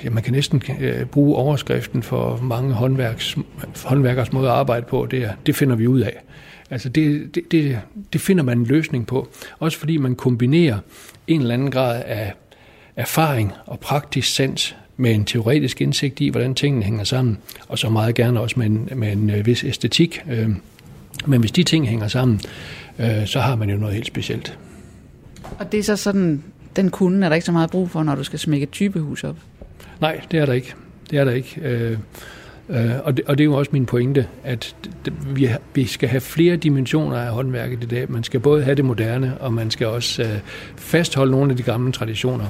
[0.05, 3.36] ja, man kan næsten øh, bruge overskriften for mange håndværks,
[3.84, 6.22] håndværkers måde at arbejde på, det er, det finder vi ud af.
[6.70, 7.80] Altså det, det, det,
[8.12, 9.28] det finder man en løsning på.
[9.59, 10.78] Også fordi man kombinerer
[11.26, 12.34] en eller anden grad af
[12.97, 17.38] erfaring og praktisk sans med en teoretisk indsigt i, hvordan tingene hænger sammen,
[17.68, 20.20] og så meget gerne også med en, med en øh, vis æstetik.
[20.30, 20.49] Øh,
[21.26, 22.40] men hvis de ting hænger sammen,
[22.99, 24.59] øh, så har man jo noget helt specielt.
[25.59, 26.42] Og det er så sådan,
[26.76, 29.24] den kunde er der ikke så meget brug for, når du skal smække et typehus
[29.24, 29.36] op?
[30.01, 30.74] Nej, det er der ikke.
[31.11, 31.61] Det er der ikke.
[31.61, 31.99] Øh,
[32.68, 34.76] øh, og, det, og det er jo også min pointe, at
[35.26, 38.12] vi, vi skal have flere dimensioner af håndværket i dag.
[38.12, 40.38] Man skal både have det moderne, og man skal også øh,
[40.76, 42.47] fastholde nogle af de gamle traditioner.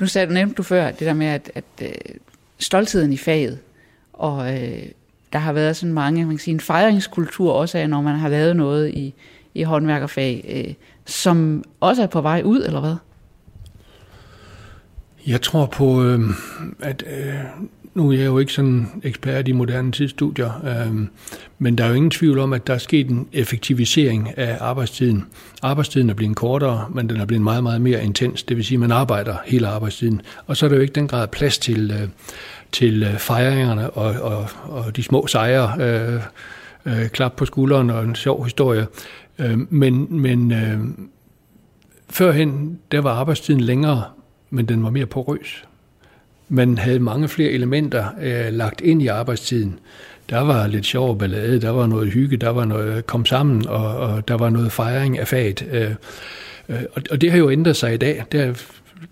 [0.00, 1.88] Nu sagde du, nævnte du før det der med, at, at øh,
[2.58, 3.58] stoltheden i faget,
[4.12, 4.82] og øh,
[5.32, 8.28] der har været sådan mange, man kan sige, en fejringskultur også af, når man har
[8.28, 9.14] lavet noget i,
[9.54, 10.74] i håndværkerfag, øh,
[11.06, 12.94] som også er på vej ud, eller hvad?
[15.26, 16.20] Jeg tror på, øh,
[16.80, 17.34] at øh,
[17.94, 21.06] nu er jeg jo ikke sådan ekspert i moderne tidsstudier, øh,
[21.58, 25.24] men der er jo ingen tvivl om, at der er sket en effektivisering af arbejdstiden.
[25.62, 28.42] Arbejdstiden er blevet kortere, men den er blevet meget, meget mere intens.
[28.42, 30.20] Det vil sige, at man arbejder hele arbejdstiden.
[30.46, 32.08] Og så er der jo ikke den grad plads til, øh,
[32.72, 35.74] til øh, fejringerne og, og, og de små sejre.
[35.80, 36.20] Øh,
[36.86, 38.86] øh, klap på skulderen og en sjov historie.
[39.38, 40.78] Øh, men men øh,
[42.10, 44.04] førhen, der var arbejdstiden længere,
[44.52, 45.64] men den var mere porøs.
[46.48, 49.78] Man havde mange flere elementer øh, lagt ind i arbejdstiden.
[50.30, 53.96] Der var lidt sjov ballade, der var noget hygge, der var noget kom sammen, og,
[53.96, 55.68] og der var noget fejring af faget.
[55.72, 55.90] Øh,
[56.68, 58.24] øh, og, og det har jo ændret sig i dag.
[58.32, 58.54] Der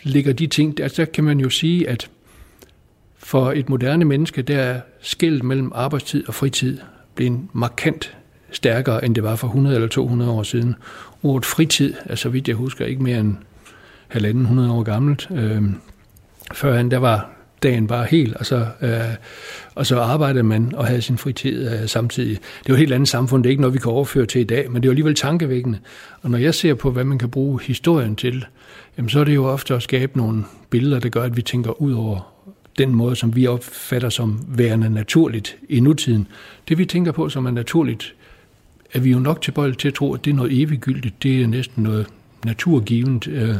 [0.02, 2.10] ligger de ting, der, der kan man jo sige, at
[3.18, 6.78] for et moderne menneske, der er skældet mellem arbejdstid og fritid
[7.14, 8.16] blevet markant
[8.50, 10.74] stærkere, end det var for 100 eller 200 år siden.
[11.22, 13.36] Ordet fritid er, så vidt jeg husker, ikke mere end
[14.10, 15.28] halvanden hundrede år gammelt.
[15.30, 15.62] Øh,
[16.54, 17.30] førhen der var
[17.62, 18.90] dagen bare helt, og så, øh,
[19.74, 22.38] og så arbejdede man og havde sin fritid øh, samtidig.
[22.38, 24.40] Det er jo et helt andet samfund, det er ikke noget, vi kan overføre til
[24.40, 25.78] i dag, men det er jo alligevel tankevækkende.
[26.22, 28.44] Og når jeg ser på, hvad man kan bruge historien til,
[28.96, 31.82] jamen, så er det jo ofte at skabe nogle billeder, der gør, at vi tænker
[31.82, 32.32] ud over
[32.78, 36.26] den måde, som vi opfatter som værende naturligt i nutiden.
[36.68, 38.14] Det vi tænker på, som er naturligt,
[38.94, 41.46] er vi jo nok tilbøjelige til at tro, at det er noget eviggyldigt, det er
[41.46, 42.06] næsten noget
[42.44, 43.30] naturgivende.
[43.30, 43.54] Øh,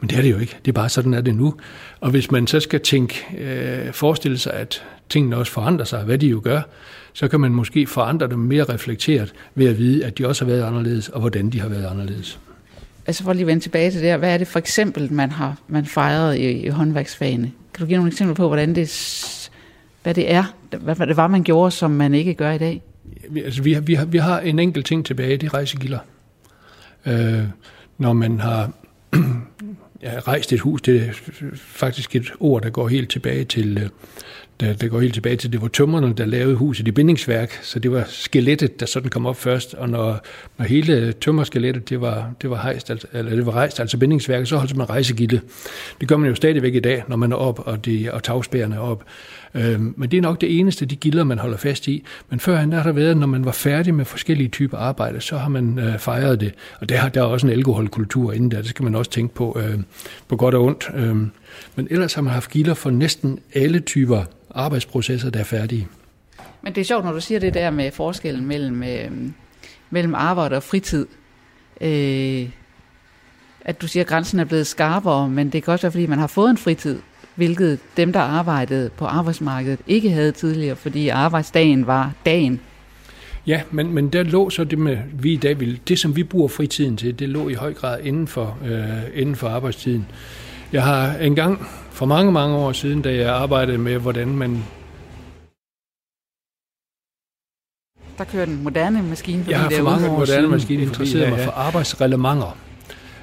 [0.00, 0.56] men det er det jo ikke.
[0.64, 1.54] Det er bare sådan, er det nu.
[2.00, 6.18] Og hvis man så skal tænke, øh, forestille sig, at tingene også forandrer sig, hvad
[6.18, 6.60] de jo gør,
[7.12, 10.52] så kan man måske forandre dem mere reflekteret ved at vide, at de også har
[10.52, 12.38] været anderledes, og hvordan de har været anderledes.
[13.06, 15.56] altså for lige at vende tilbage til det hvad er det for eksempel, man har
[15.68, 17.52] man fejret i, i håndværksfagene?
[17.74, 19.50] Kan du give nogle eksempler på, hvordan det,
[20.02, 20.44] hvad det er,
[20.80, 22.82] hvad, hvad det var, man gjorde, som man ikke gør i dag?
[23.44, 25.98] Altså, vi, har, vi, har, vi har en enkelt ting tilbage, det er rejsegilder.
[27.06, 27.42] Øh,
[27.98, 28.70] når man har
[30.02, 31.12] ja, rejst et hus, det er
[31.56, 33.88] faktisk et ord, der går helt tilbage til, øh,
[34.60, 37.78] der, der går helt tilbage til, det var tømmerne, der lavede huset i bindingsværk, så
[37.78, 40.20] det var skelettet, der sådan kom op først, og når,
[40.58, 44.48] når hele tømmerskelettet, det var, det var, hejst, altså, eller det var rejst, altså bindingsværket,
[44.48, 45.40] så holdt man rejsegilde.
[46.00, 48.74] Det gør man jo stadigvæk i dag, når man er op, og, de, og tagspærerne
[48.74, 49.04] er op.
[49.56, 52.04] Øh, men det er nok det eneste, de gilder, man holder fast i.
[52.30, 55.48] Men førhen har der været, når man var færdig med forskellige typer arbejde, så har
[55.48, 56.54] man øh, fejret det.
[56.80, 59.58] Og der, der er også en alkoholkultur inden der, det skal man også tænke på,
[59.60, 59.78] øh,
[60.28, 60.90] på godt og ondt.
[60.94, 61.16] Øh,
[61.76, 65.88] men ellers har man haft gilder for næsten alle typer arbejdsprocesser, der er færdige.
[66.62, 69.10] Men det er sjovt, når du siger det der med forskellen mellem, øh,
[69.90, 71.06] mellem arbejde og fritid.
[71.80, 72.48] Øh,
[73.60, 76.18] at du siger, at grænsen er blevet skarpere, men det kan også være, fordi man
[76.18, 76.98] har fået en fritid,
[77.36, 82.60] hvilket dem, der arbejdede på arbejdsmarkedet, ikke havde tidligere, fordi arbejdsdagen var dagen.
[83.46, 86.22] Ja, men, men der lå så det med, vi i dag vil, det som vi
[86.22, 90.06] bruger fritiden til, det lå i høj grad inden for, øh, inden for arbejdstiden.
[90.72, 94.64] Jeg har engang for mange, mange år siden, da jeg arbejdede med, hvordan man...
[98.18, 101.50] Der kører den moderne maskine Jeg har for mange år moderne maskine interesseret mig for
[101.50, 102.65] arbejdsrelevanter.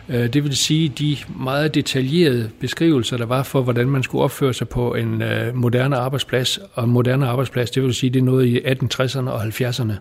[0.09, 4.53] Øh, det vil sige de meget detaljerede beskrivelser, der var for, hvordan man skulle opføre
[4.53, 6.59] sig på en øh, moderne arbejdsplads.
[6.73, 9.93] Og moderne arbejdsplads, det vil sige, det er noget i 1860'erne og 70'erne.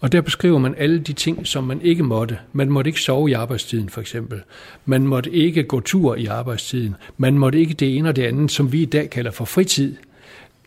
[0.00, 2.38] Og der beskriver man alle de ting, som man ikke måtte.
[2.52, 4.40] Man måtte ikke sove i arbejdstiden, for eksempel.
[4.84, 6.96] Man måtte ikke gå tur i arbejdstiden.
[7.16, 9.96] Man måtte ikke det ene og det andet, som vi i dag kalder for fritid.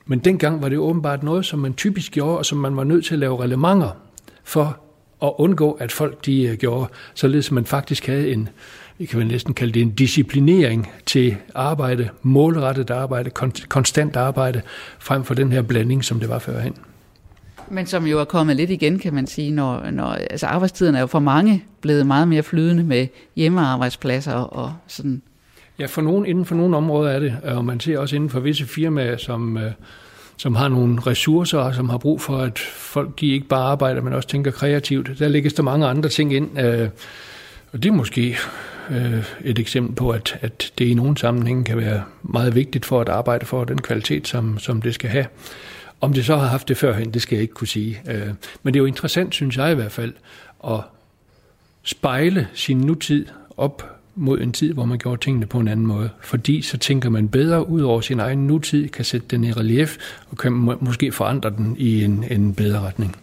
[0.05, 3.05] Men dengang var det åbenbart noget, som man typisk gjorde, og som man var nødt
[3.05, 3.89] til at lave relevanter
[4.43, 4.79] for
[5.23, 8.49] at undgå, at folk de øh, gjorde, således man faktisk havde en,
[8.97, 13.29] vi kan vel næsten kalde det en disciplinering til arbejde, målrettet arbejde,
[13.69, 14.61] konstant arbejde,
[14.99, 16.75] frem for den her blanding, som det var førhen.
[17.71, 20.99] Men som jo er kommet lidt igen, kan man sige, når, når altså arbejdstiden er
[20.99, 25.21] jo for mange blevet meget mere flydende med hjemmearbejdspladser og sådan.
[25.79, 28.39] Ja, for nogen, inden for nogle områder er det, og man ser også inden for
[28.39, 29.71] visse firmaer, som, øh,
[30.39, 34.01] som har nogle ressourcer, og som har brug for, at folk de ikke bare arbejder,
[34.01, 35.19] men også tænker kreativt.
[35.19, 36.89] Der lægges der mange andre ting ind, øh,
[37.71, 38.37] og det er måske
[38.89, 43.01] øh, et eksempel på, at, at det i nogle sammenhænge kan være meget vigtigt for
[43.01, 45.25] at arbejde for den kvalitet, som, som det skal have.
[46.01, 48.01] Om det så har haft det førhen, det skal jeg ikke kunne sige.
[48.07, 48.27] Øh,
[48.63, 50.13] men det er jo interessant, synes jeg i hvert fald,
[50.67, 50.79] at
[51.83, 53.25] spejle sin nutid
[53.57, 56.09] op mod en tid, hvor man gjorde tingene på en anden måde.
[56.21, 59.97] Fordi så tænker man bedre ud over sin egen nutid, kan sætte den i relief,
[60.29, 60.51] og kan
[60.81, 63.15] måske forandre den i en, en bedre retning.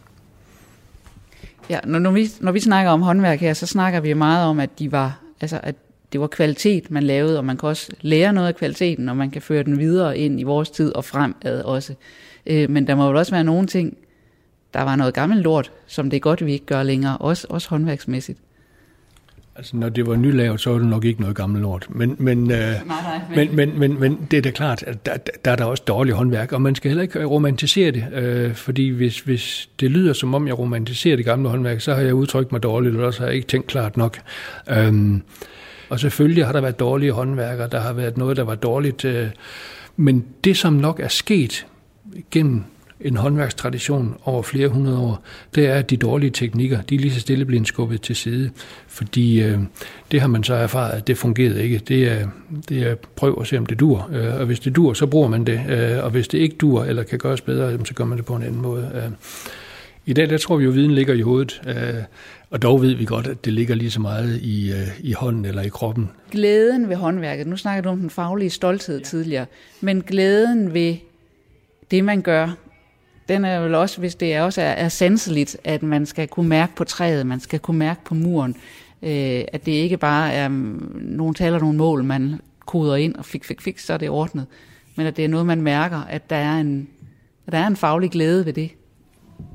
[1.70, 4.61] Ja, når, når, vi, når vi snakker om håndværk her, så snakker vi meget om,
[4.61, 5.74] at de var, altså, at
[6.12, 9.30] det var kvalitet, man lavede, og man kan også lære noget af kvaliteten, og man
[9.30, 11.95] kan føre den videre ind i vores tid og fremad også.
[12.47, 13.97] Øh, men der må jo også være nogle ting,
[14.74, 17.68] der var noget gammelt lort, som det er godt, vi ikke gør længere, også, også
[17.68, 18.39] håndværksmæssigt.
[19.59, 21.87] Altså, når det var nylavet, så var det nok ikke noget gammelt lort.
[21.89, 25.17] Men, men, øh, nej, nej, men, men, men, men det er da klart, at der,
[25.45, 28.89] der er der også dårlig håndværk, og man skal heller ikke romantisere det, øh, fordi
[28.89, 32.53] hvis, hvis det lyder som om, jeg romantiserer det gamle håndværk, så har jeg udtrykt
[32.53, 34.19] mig dårligt, eller også har jeg ikke tænkt klart nok.
[34.71, 35.23] Øhm,
[35.89, 39.29] og selvfølgelig har der været dårlige håndværkere, der har været noget, der var dårligt, øh,
[39.97, 41.67] men det, som nok er sket
[42.31, 42.65] gennem
[43.01, 45.23] en håndværkstradition over flere hundrede år,
[45.55, 48.51] det er, at de dårlige teknikker, de er lige så stille blevet skubbet til side.
[48.87, 49.59] Fordi øh,
[50.11, 51.79] det har man så erfaret, at det fungerede ikke.
[51.79, 52.29] Det er,
[52.69, 54.11] det er prøv at se, om det dur.
[54.13, 55.61] Øh, og hvis det dur, så bruger man det.
[55.69, 58.37] Øh, og hvis det ikke dur, eller kan gøres bedre, så gør man det på
[58.37, 58.91] en anden måde.
[58.95, 59.11] Øh,
[60.07, 61.63] I dag, der tror vi jo, at viden ligger i hovedet.
[61.67, 62.03] Øh,
[62.51, 65.45] og dog ved vi godt, at det ligger lige så meget i, øh, i hånden
[65.45, 66.11] eller i kroppen.
[66.31, 69.05] Glæden ved håndværket, nu snakker du om den faglige stolthed ja.
[69.05, 69.47] tidligere,
[69.81, 70.97] men glæden ved
[71.91, 72.57] det, man gør,
[73.29, 76.72] den er vel også, hvis det også er, er sanseligt, at man skal kunne mærke
[76.77, 78.57] på træet, man skal kunne mærke på muren,
[79.03, 83.24] øh, at det ikke bare er mm, nogle taler nogle mål, man koder ind og
[83.24, 84.47] fik, fik, fik, så er det ordnet,
[84.97, 86.89] men at det er noget, man mærker, at der er en,
[87.47, 88.70] at der er en faglig glæde ved det.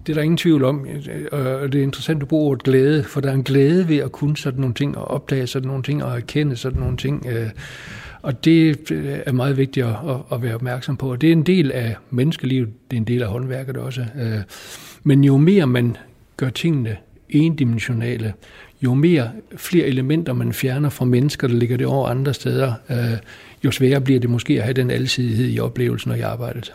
[0.05, 2.63] Det er der ingen tvivl om, øh, og det er interessant, at du bruger ordet
[2.63, 5.67] glæde, for der er en glæde ved at kunne sådan nogle ting, og opdage sådan
[5.67, 7.25] nogle ting, og erkende sådan nogle ting.
[7.27, 7.49] Øh,
[8.21, 9.95] og det øh, er meget vigtigt at,
[10.31, 11.11] at være opmærksom på.
[11.11, 14.05] Og det er en del af menneskelivet, det er en del af håndværket også.
[14.21, 14.41] Øh,
[15.03, 15.97] men jo mere man
[16.37, 16.97] gør tingene
[17.29, 18.33] endimensionale,
[18.81, 23.17] jo mere flere elementer man fjerner fra mennesker, der ligger det over andre steder, øh,
[23.65, 26.73] jo sværere bliver det måske at have den alsidighed i oplevelsen og i arbejdet.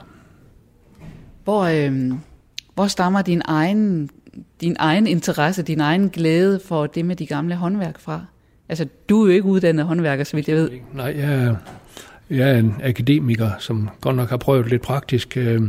[1.45, 2.13] Hvor, øh,
[2.75, 4.11] hvor stammer din egen,
[4.61, 8.25] din egen interesse, din egen glæde for det med de gamle håndværk fra?
[8.69, 10.71] Altså, du er jo ikke uddannet håndværker, så vidt jeg ved.
[10.95, 11.57] Nej, jeg er,
[12.31, 15.61] jeg er en akademiker, som godt nok har prøvet lidt praktisk, øh,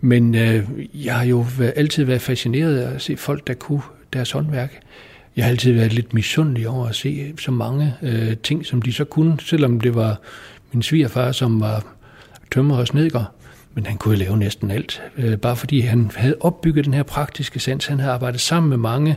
[0.00, 0.64] men øh,
[0.94, 3.82] jeg har jo altid været fascineret af at se folk, der kunne
[4.12, 4.80] deres håndværk.
[5.36, 8.92] Jeg har altid været lidt misundelig over at se så mange øh, ting, som de
[8.92, 10.20] så kunne, selvom det var
[10.72, 11.86] min svigerfar, som var
[12.50, 13.34] tømmer og snedker
[13.74, 17.60] men han kunne lave næsten alt, øh, bare fordi han havde opbygget den her praktiske
[17.60, 17.86] sans.
[17.86, 19.16] Han havde arbejdet sammen med mange,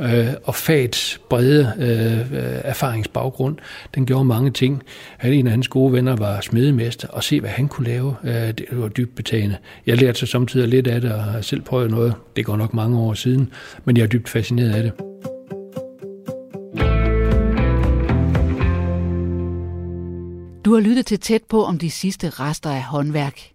[0.00, 3.56] øh, og fagets brede øh, erfaringsbaggrund,
[3.94, 4.82] den gjorde mange ting.
[5.18, 8.32] Han, en af hans gode venner var smedemester, og se hvad han kunne lave, øh,
[8.32, 9.56] det var dybt betagende.
[9.86, 12.74] Jeg lærte så samtidig lidt af det, og har selv prøvet noget, det går nok
[12.74, 13.50] mange år siden,
[13.84, 14.92] men jeg er dybt fascineret af det.
[20.64, 23.51] Du har lyttet til tæt på om de sidste rester af håndværk.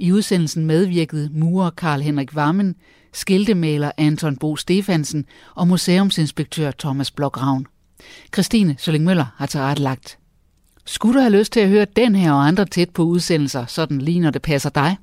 [0.00, 2.76] I udsendelsen medvirkede murer Karl Henrik Vammen,
[3.12, 5.24] skiltemaler Anton Bo Stefansen
[5.54, 7.66] og museumsinspektør Thomas Blokravn.
[8.34, 10.18] Christine Sølling Møller har tilrettelagt.
[10.84, 14.00] Skulle du have lyst til at høre den her og andre tæt på udsendelser, sådan
[14.00, 14.96] lige når det passer dig,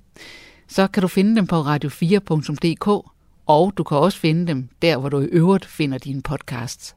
[0.67, 2.87] så kan du finde dem på radio4.dk,
[3.45, 6.96] og du kan også finde dem der, hvor du i øvrigt finder dine podcasts.